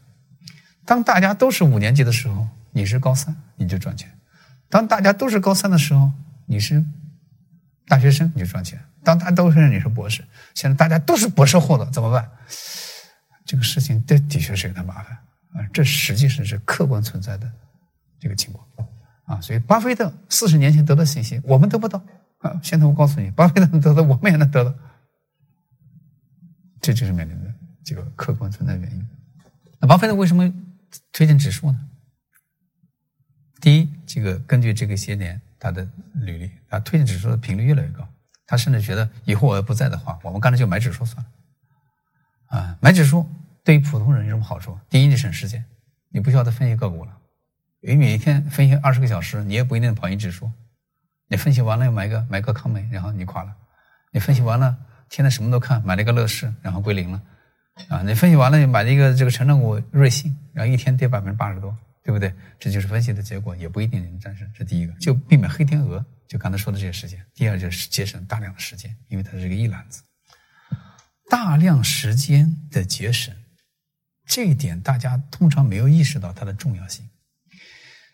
[0.85, 4.07] 当大家都是五年级的时候，你是高三，你就赚钱；
[4.69, 6.11] 当大家都是高三的时候，
[6.45, 6.85] 你是
[7.87, 10.23] 大学生，你就赚钱；当大家都是你是博士，
[10.53, 12.29] 现在大家都是博士后的，怎么办？
[13.45, 15.11] 这个事情的的确是有点麻烦
[15.53, 17.51] 啊，这实际上是客观存在的
[18.19, 18.67] 这个情况。
[19.25, 22.01] 啊，所以巴菲特四十年前得到信息，我们得不到
[22.37, 22.57] 啊。
[22.63, 24.73] 现在我告诉你，巴菲特能得到，我们也能得到，
[26.79, 27.53] 这就是面临的
[27.83, 29.05] 这个客观存在原因。
[29.79, 30.49] 那巴菲特为什么
[31.11, 31.89] 推荐指数呢？
[33.59, 38.07] 第一，这个根据这个些年他的履历啊，推荐指数的频率越来越高。
[38.45, 42.57] 他甚至觉得以后我要不在的话，我们干脆就买指数算了。
[42.57, 43.29] 啊，买指数
[43.65, 44.79] 对于普通人有什么好处？
[44.89, 45.65] 第一，你省时间，
[46.11, 47.11] 你不需要再分析个股了。
[47.87, 50.51] 你每一天分析二十个小时，你也不一定跑赢指数。
[51.29, 53.55] 你分析完了又买个买个康美，然后你垮了。
[54.11, 54.77] 你分析完了，
[55.09, 57.21] 天天什么都看，买了一个乐视，然后归零了。
[57.87, 61.73] 啊，你分析完了，买了一个这个成长股瑞信，然后一天跌百分之八十多，
[62.03, 62.33] 对不对？
[62.59, 64.45] 这就是分析的结果，也不一定能战胜。
[64.53, 67.25] 这第一个，就避免黑天鹅，就刚才说的这些时间。
[67.35, 70.03] 第二就是节省大量的时间，因为它是个一篮子，
[71.29, 73.33] 大量时间的节省，
[74.25, 77.06] 这一点大家通常没有意识到它的重要性。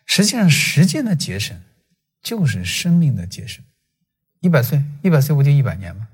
[0.06, 1.60] 实际上，时间的节省
[2.22, 3.64] 就是生命的节省。
[4.40, 6.08] 一百岁，一百岁不就一百年吗？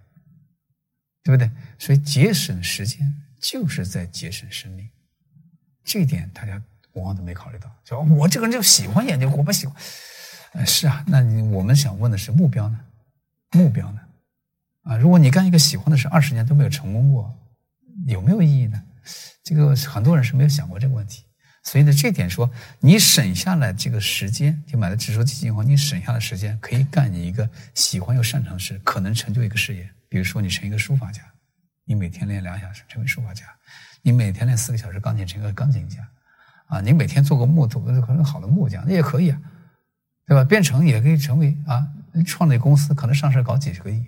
[1.22, 1.51] 对不对？
[1.78, 4.88] 所以节省时间就是在节省生命。
[5.84, 6.62] 这一点大家
[6.93, 7.70] 往往都没考虑到。
[7.84, 9.76] 就我这个人就喜欢研究，我不喜欢。
[10.64, 12.80] 是啊，那你我们想问的是目标呢？
[13.51, 14.01] 目标呢？
[14.82, 17.32] 啊，如果你干一个喜欢的事，二十年都没有成功过，
[18.07, 18.82] 有没有意义呢？
[19.43, 21.24] 这个很多人是没有想过这个问题。
[21.62, 22.50] 所以呢，这点说，
[22.80, 29.88] 你省下来这个时间，就买了指数基金后，你省下的时间可以干你一个喜欢又擅长的事，可能成就一个事业。
[30.08, 31.22] 比如说，你成一个书法家，
[31.84, 33.44] 你每天练两小时成为书法家；
[34.02, 35.98] 你每天练四个小时钢琴，成为钢琴家。
[36.66, 39.38] 啊，你每天做个木头，可能好的木匠，那也可以啊，
[40.26, 40.42] 对吧？
[40.42, 41.86] 变成也可以成为啊，
[42.24, 44.02] 创立公司，可能上市搞几十个亿。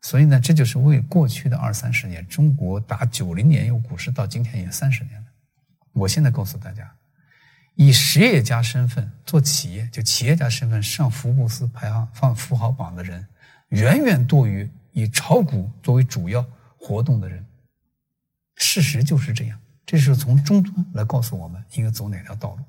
[0.00, 5.26] 所以呢，这就是为过去的二三十年，中国打九零年有股市到今天也三十年了。
[5.94, 6.94] 我现在告诉大家。
[7.76, 13.26] 以实业家身份做企业，就企业家身份上福布斯排行放富豪榜的人，
[13.70, 16.46] 远远多于以炒股作为主要
[16.78, 17.44] 活动的人。
[18.54, 22.64] 事实就是这样，这是从终端来告诉我们应该走哪条道路。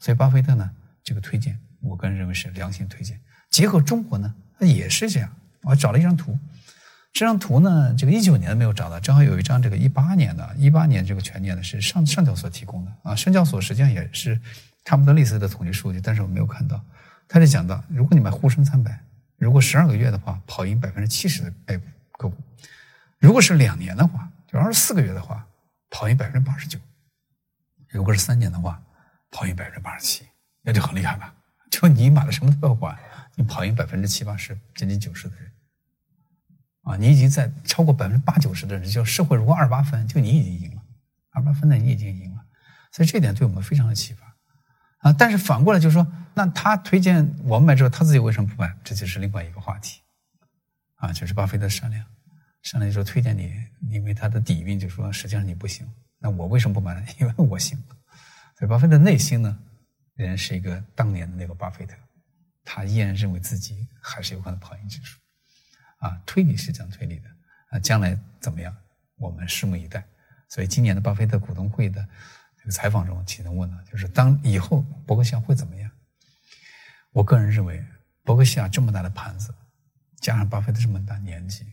[0.00, 0.70] 所以，巴菲特呢，
[1.04, 3.20] 这个推荐，我个人认为是良心推荐。
[3.50, 5.30] 结合中国呢，也是这样。
[5.60, 6.38] 我找了一张图。
[7.18, 13.12] 这张图呢，这个一九年没有找到，正好有一张这个一八年的，一八年这个全年的是上上交所提供的啊。
[13.12, 14.40] 深交所实际上也是
[14.84, 16.80] 差不多类似的统计数据，但是我没有看到。
[17.26, 18.96] 他就讲到，如果你买沪深三百，
[19.36, 22.36] 如果十二个月的话，跑赢百分之七十的 A 股个股；
[23.18, 25.44] 如果是两年的话，就二十四个月的话，
[25.90, 26.78] 跑赢百分之八十九；
[27.88, 28.80] 如果是三年的话，
[29.32, 30.24] 跑赢百分之八十七，
[30.62, 31.34] 那就很厉害了。
[31.68, 32.96] 就你买了什么都不要管，
[33.34, 35.50] 你跑赢百分之七八十、接近九十的人。
[36.88, 40.82] 啊，你已经在超过百分之八九十的人，就社会如果二八分，就你已经赢了，
[41.32, 42.42] 二八分的你已经赢了，
[42.90, 44.24] 所以这点对我们非常的启发
[45.00, 45.12] 啊。
[45.12, 48.74] 但是反过来就是说，那他推荐我们买之后，他自己为什么不买？
[48.82, 50.00] 这就是另外一个话题
[50.94, 52.02] 啊，就是巴菲特商量，
[52.62, 53.52] 商量就说推荐你，
[53.90, 55.86] 因为他的底蕴就说实际上你不行。
[56.18, 57.06] 那我为什么不买呢？
[57.20, 57.78] 因为我行。
[58.58, 59.58] 所以巴菲特内心呢，
[60.14, 61.94] 仍然是一个当年的那个巴菲特，
[62.64, 65.20] 他依然认为自己还是有可能跑赢指数。
[65.98, 67.28] 啊，推理是这样推理的
[67.70, 68.74] 啊，将来怎么样，
[69.16, 70.04] 我们拭目以待。
[70.48, 72.06] 所以今年的巴菲特股东会的
[72.56, 75.90] 这个采访中，其中问了，就是当以后伯克希尔会怎么样？
[77.12, 77.84] 我个人认为，
[78.22, 79.54] 伯克希尔这么大的盘子，
[80.20, 81.66] 加上巴菲特这么大年纪，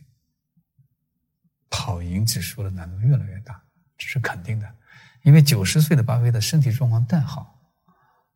[1.69, 3.61] 跑赢指数的难度越来越大，
[3.97, 4.75] 这是肯定的。
[5.23, 7.59] 因为九十岁的巴菲特身体状况再好，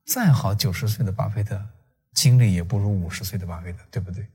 [0.05, 1.63] 再好，九十岁的巴菲特
[2.13, 4.27] 精力也不如五十岁的巴菲特，对不对？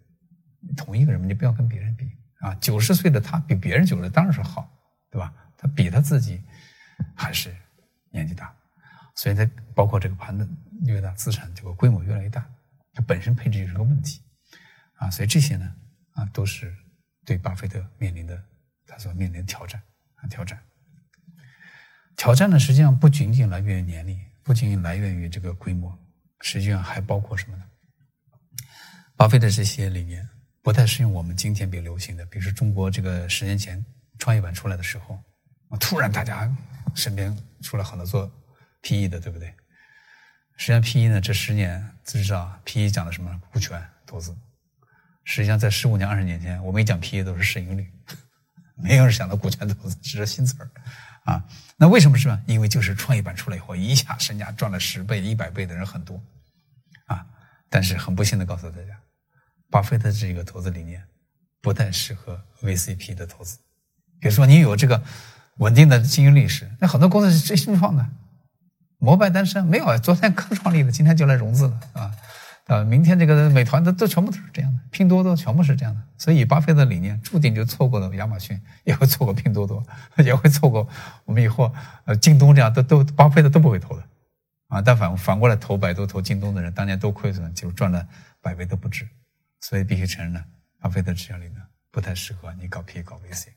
[0.77, 2.11] 同一个人，你不要跟别人比
[2.41, 2.55] 啊！
[2.57, 4.69] 九十岁的他比别人九十当然是好，
[5.11, 5.33] 对吧？
[5.57, 6.43] 他比他自己
[7.15, 7.55] 还是
[8.11, 8.55] 年纪大，
[9.17, 10.49] 所以他包括这个盘子
[10.87, 12.47] 越大，资产这个规模越来越大，
[12.93, 14.21] 它本身配置就是个问题
[14.97, 15.11] 啊！
[15.11, 15.75] 所以这些呢
[16.12, 16.75] 啊，都是
[17.25, 18.43] 对巴菲特面临的
[18.87, 19.83] 他所面临的挑战
[20.17, 20.61] 啊挑战。
[22.17, 25.99] 挑战呢，实际上不仅仅来源于年龄，不仅仅来源于这个规模，
[26.41, 27.65] 实际上还包括什么呢？
[29.17, 30.29] 巴菲特这些理念。
[30.65, 33.85] 不太适用我们今天比较流行的，比如说中国这个十年前
[34.19, 35.23] 创业板出来的时候，
[35.79, 36.51] 突然大家
[36.95, 38.27] 身边出了很多做
[38.81, 39.55] PE 的，对不对？
[40.57, 43.39] 实际上 PE 呢，这十年知道 PE 讲的什么？
[43.53, 44.35] 股权投资。
[45.25, 47.87] 实际上在十五年、二十年前，我们一讲 PE 都是市盈率，
[48.75, 50.71] 没有人想到股权投资，只是新词儿
[51.25, 51.45] 啊。
[51.77, 52.41] 那为什么是吧？
[52.47, 56.19] 因为就是创业板出来以后，一下身家赚了十倍、一百倍的人很多
[57.05, 57.27] 啊。
[57.69, 58.99] 但是很不幸的告诉大家。
[59.75, 61.03] 巴菲特这个投资理念
[61.61, 63.59] 不但适合 VCP 的投资。
[64.20, 65.03] 比如说，你有这个
[65.57, 68.09] 稳定的经营历史，那很多公司是最新创的，
[68.99, 72.12] 摩拜单身没有，昨天刚创立的，今天就来融资了啊！
[72.66, 76.01] 啊，明天这个美团的都全部都是这样的，拼多多全部是这样的。
[76.18, 79.85] 所以，巴菲特理念注定就错过了亚马逊，也会错过拼多多，
[80.25, 80.89] 也会错过
[81.25, 84.05] 我们以后呃京东这样都都巴菲特都不会投的
[84.68, 84.81] 啊！
[84.81, 88.07] 但反反过来投百度、投京东的人，当年都亏损，就赚了
[88.41, 89.05] 百倍都不止。
[89.65, 90.45] 所以必须承认呢，
[90.79, 93.49] 巴菲特这样理呢不太适合你搞 P 搞 VC，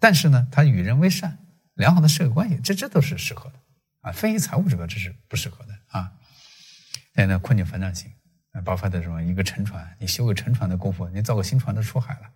[0.00, 1.36] 但是呢，他与人为善，
[1.74, 3.60] 良好的社会关系，这这都是适合的
[4.00, 4.10] 啊。
[4.10, 6.10] 分析财务指标这是不适合的啊。
[7.14, 8.10] 现在困境反转型，
[8.64, 12.32] 巴菲特说一个沉船，你修个沉船的功夫，你造个新船都出海了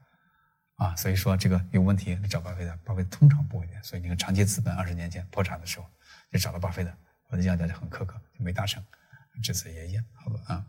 [0.74, 0.94] 啊。
[0.96, 3.82] 所以说这个有问题，你找巴菲特，巴菲特通常不会的。
[3.82, 5.86] 所以你看长期资本二十年前破产的时候，
[6.30, 6.94] 就找了巴菲特，
[7.30, 8.84] 我的讲大家很苛刻，就没达成，
[9.42, 10.66] 这次也一样，好吧啊。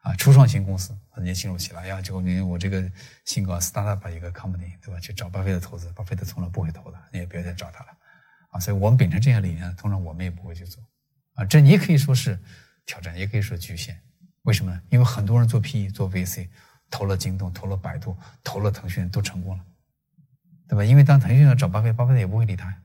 [0.00, 2.90] 啊，初创型公司很年轻入起来呀，就你我这个
[3.26, 4.98] 新搞 startup 一个 company，对吧？
[4.98, 7.90] 去找巴菲特投资，巴菲特从来不会投的，你也别再找他了，
[8.52, 10.82] 啊，所以我们秉承这些理念，通常我们也不会去做，
[11.34, 12.38] 啊，这你也可以说是
[12.86, 14.00] 挑战，也可以说局限，
[14.44, 14.80] 为什么呢？
[14.88, 16.48] 因为很多人做 PE 做 VC，
[16.88, 19.62] 投了京东，投了百度，投了腾讯，都成功了，
[20.66, 20.82] 对吧？
[20.82, 22.78] 因为当腾讯要找巴菲特，巴菲特也不会理他呀，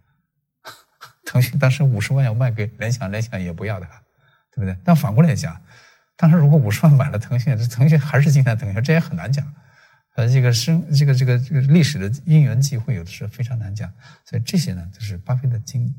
[1.24, 3.88] 腾讯当时五十万要卖给联想，联想也不要他，
[4.51, 4.78] 对不对？
[4.84, 5.61] 但反过来讲。
[6.18, 9.53] 但是如果五十万买了腾讯，腾讯还是今天腾讯，这也很难讲。
[10.16, 13.93] 呃，这个生这个这个这个历史的因缘际会，有的时候非常难讲。
[14.24, 15.93] 所以这些呢，就是巴菲特今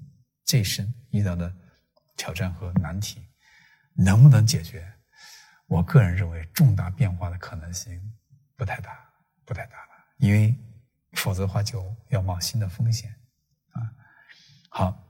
[0.45, 1.53] 这一生遇到的
[2.17, 3.21] 挑战和难题，
[3.95, 4.91] 能不能解决？
[5.67, 8.01] 我个人认为，重大变化的可能性
[8.57, 8.99] 不太大，
[9.45, 10.57] 不太大了，因为
[11.13, 13.15] 否则的话就要冒新的风险
[13.73, 13.83] 啊。
[14.71, 15.05] 好，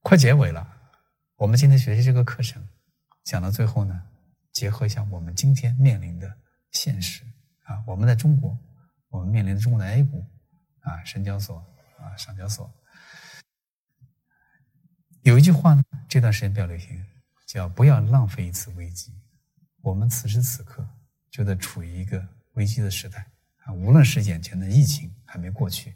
[0.00, 0.66] 快结尾了，
[1.36, 2.67] 我们今天学习这个课程
[3.28, 4.02] 讲到最后呢，
[4.54, 6.34] 结合一下我们今天面临的
[6.70, 7.24] 现实
[7.64, 8.58] 啊，我们在中国，
[9.10, 10.24] 我们面临的中国的 A 股
[10.80, 11.58] 啊，深交所
[11.98, 12.72] 啊，上交所，
[15.20, 17.04] 有一句话呢，这段时间比较流行，
[17.46, 19.12] 叫“不要浪费一次危机”。
[19.84, 20.88] 我们此时此刻
[21.30, 23.30] 就在处于一个危机的时代
[23.66, 23.74] 啊！
[23.74, 25.94] 无论是眼前的疫情还没过去，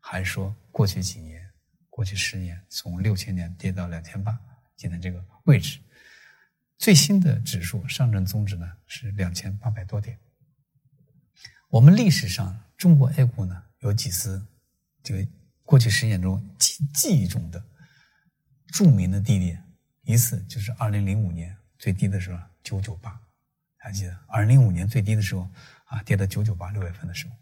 [0.00, 1.50] 还是说过去几年、
[1.88, 4.38] 过去十年，从六千点跌到两千八，
[4.76, 5.80] 今天这个位置，
[6.78, 10.18] 最新的指数上证综指呢是两千八百多点。
[11.70, 14.44] 我们历史上中国 A 股呢有几次
[15.02, 15.30] 这个
[15.62, 17.64] 过去十年中记记忆中的
[18.68, 19.64] 著名的低点，
[20.02, 23.20] 一次就是二零零五年最低的时候九九八。
[23.76, 25.46] 还记得二零零五年最低的时候
[25.84, 27.34] 啊，跌到九九八六月份的时候，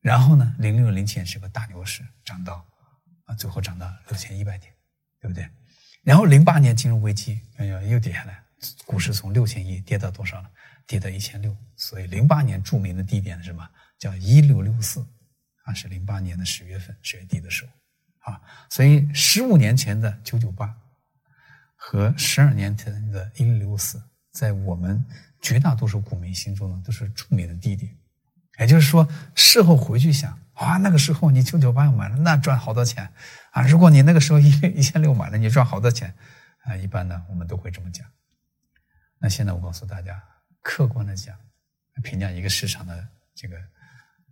[0.00, 2.66] 然后呢，零六零七年是个大牛市，涨到
[3.24, 4.74] 啊，最后涨到六千一百点，
[5.18, 5.48] 对不对？
[6.02, 8.44] 然后零八年金融危机，哎呀，又跌下来，
[8.86, 10.50] 股市从六千一跌到多少了？
[10.86, 11.56] 跌到一千六。
[11.76, 13.68] 所以零八年著名的低点是什么？
[13.98, 15.04] 叫一六六四，
[15.64, 17.64] 啊，是零八年的十月份十月底的时
[18.20, 20.74] 候，啊，所以十五年前的九九八
[21.74, 24.02] 和十二年前的一六六四，
[24.32, 25.04] 在我们。
[25.42, 27.90] 绝大多数股民心中呢，都是著名的低点，
[28.58, 33.10] 也就是说，事后回去想啊，那个时候你九九八买了，那赚好多钱
[33.52, 33.62] 啊！
[33.62, 36.14] 如果你那个时候一一千六买了，你赚好多钱
[36.64, 36.76] 啊！
[36.76, 38.06] 一般呢，我们都会这么讲。
[39.20, 40.20] 那现在我告诉大家，
[40.62, 41.38] 客观的讲，
[42.02, 43.56] 评价一个市场的这个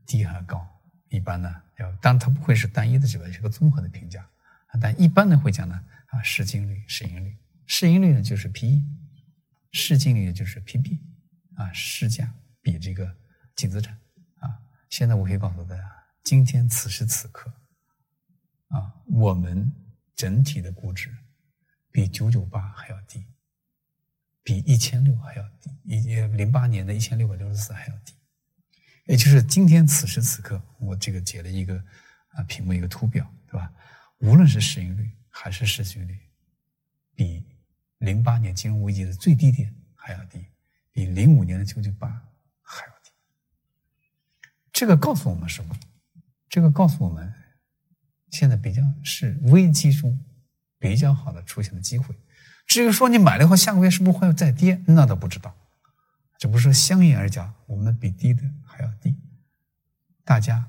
[0.07, 0.67] 低和高，
[1.11, 4.29] 一般呢要，当然它不会是单一的指标，是个综合的评价
[4.81, 7.37] 但一般呢会讲呢啊，市净率、市盈率，
[7.67, 8.83] 市盈率呢就是 P/E。
[9.71, 10.99] 市净率就是 P/B，
[11.57, 13.15] 啊，市价比这个
[13.55, 13.95] 净资产，
[14.39, 14.59] 啊，
[14.89, 15.83] 现在我可以告诉大家，
[16.25, 17.53] 今天此时此刻，
[18.69, 19.71] 啊，我们
[20.17, 21.15] 整体的估值
[21.93, 23.27] 比九九八还要低，
[24.49, 28.15] 比一千六还要低，以及零八年的一千六百六十四还要低，
[29.05, 31.77] 也就是今天此时此刻，我这个截了一个
[32.29, 33.71] 啊屏幕一个图表，对吧？
[34.21, 36.19] 无论是市盈率还是市净率，
[37.15, 37.45] 比。
[37.99, 40.47] 零八年金融危机的最低点还要低，
[40.93, 42.09] 比零五年的九九八
[42.63, 43.11] 还要低。
[44.73, 45.77] 这个告诉我们什么？
[46.49, 47.35] 这个告诉我们，
[48.31, 50.17] 现在比较是危机中
[50.79, 52.15] 比较好的出现的机会。
[52.69, 55.57] 至于说你买了以后下个月是不是会再跌，那倒不知道。
[56.39, 59.17] 只不过说相应而讲，我们比低的还要低。
[60.23, 60.67] 大家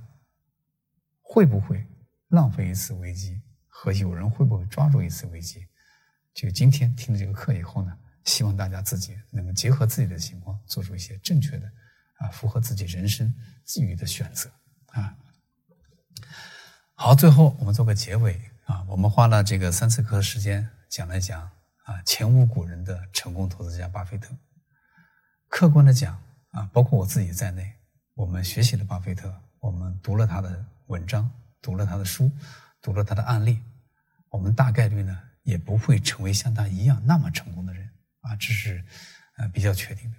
[1.22, 1.86] 会不会
[2.30, 3.42] 浪费一次危机？
[3.68, 5.68] 和有人会不会抓住一次危机？
[6.34, 11.70] 就今天听了这个课以后呢，希望大家自己能够结合自己的情况，做出一些正确的，
[12.16, 13.34] 啊，符合自己人生
[13.66, 14.50] 际遇的选择
[14.88, 15.16] 啊。
[16.94, 21.52] 好，最后我们做个结尾啊，我们花了这个三次课的时间讲了讲
[21.90, 24.36] 啊，前无古人的成功投资家巴菲特。
[25.48, 26.14] 客观的讲
[26.52, 27.74] 啊，包括我自己在内，
[28.14, 31.30] 我们学习了巴菲特，我们读了他的文章，
[31.64, 32.32] 读了他的书，
[32.80, 33.60] 读了他的案例，
[34.30, 35.20] 我们大概率呢。
[35.44, 37.90] 也不会成为像他一样那么成功的人
[38.22, 38.86] 啊，这是
[39.38, 40.18] 呃比较确定的。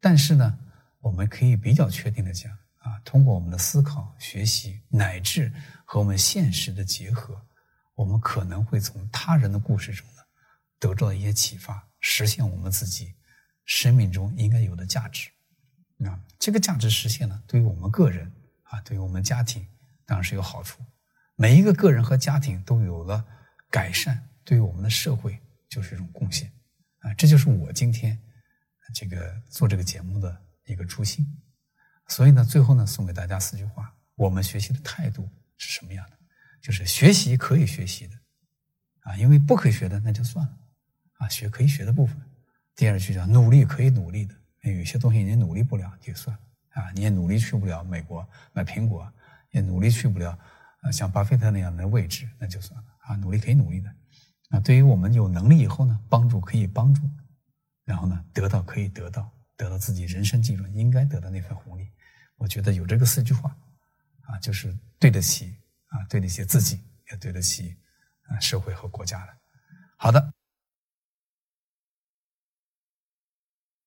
[0.00, 0.58] 但是呢，
[1.00, 5.52] 我们可以比较确定的讲啊，通过我们的思考、学习，乃至
[5.84, 7.38] 和我们现实的结合，
[7.94, 10.06] 我们可能会从他人的故事中，
[10.80, 13.14] 得到一些启发，实现我们自己
[13.64, 15.30] 生命中应该有的价值。
[16.04, 18.32] 啊，这个价值实现呢，对于我们个人
[18.64, 19.64] 啊，对于我们家庭
[20.04, 20.82] 当然是有好处。
[21.36, 23.24] 每一个个人和家庭都有了
[23.70, 24.26] 改善。
[24.42, 26.50] 对于我们的社会就是一种贡献，
[27.00, 28.18] 啊，这就是我今天
[28.92, 31.24] 这个做这个节目的一个初心。
[32.08, 36.16] 所以呢，最后呢，送给大家四句话：我们学习的态度是什么样的？
[36.60, 38.16] 就是学习可以学习的，
[39.02, 40.58] 啊，因为不可以学的那就算了，
[41.20, 42.16] 啊，学可以学的部分。
[42.74, 49.10] 第二句叫努力可以努力的，有些东西你努力不了就算了，啊，你也努力去不了美国买苹果，
[49.50, 50.38] 也努力去不了
[50.90, 53.94] 像巴菲特那样的位置，那就算了，啊，努力可以努力的。
[54.48, 57.02] 啊，对于我们有能力以后呢，帮助可以帮助，
[57.84, 61.86] 然后呢，得到可以得到，得到自己人生基准应该得到那份红利。
[62.36, 63.54] 我觉得有这个四句话，
[64.22, 65.54] 啊，就是对得起
[65.88, 67.76] 啊，对得起自己，也对得起
[68.22, 69.36] 啊社会和国家的。
[69.96, 70.32] 好的。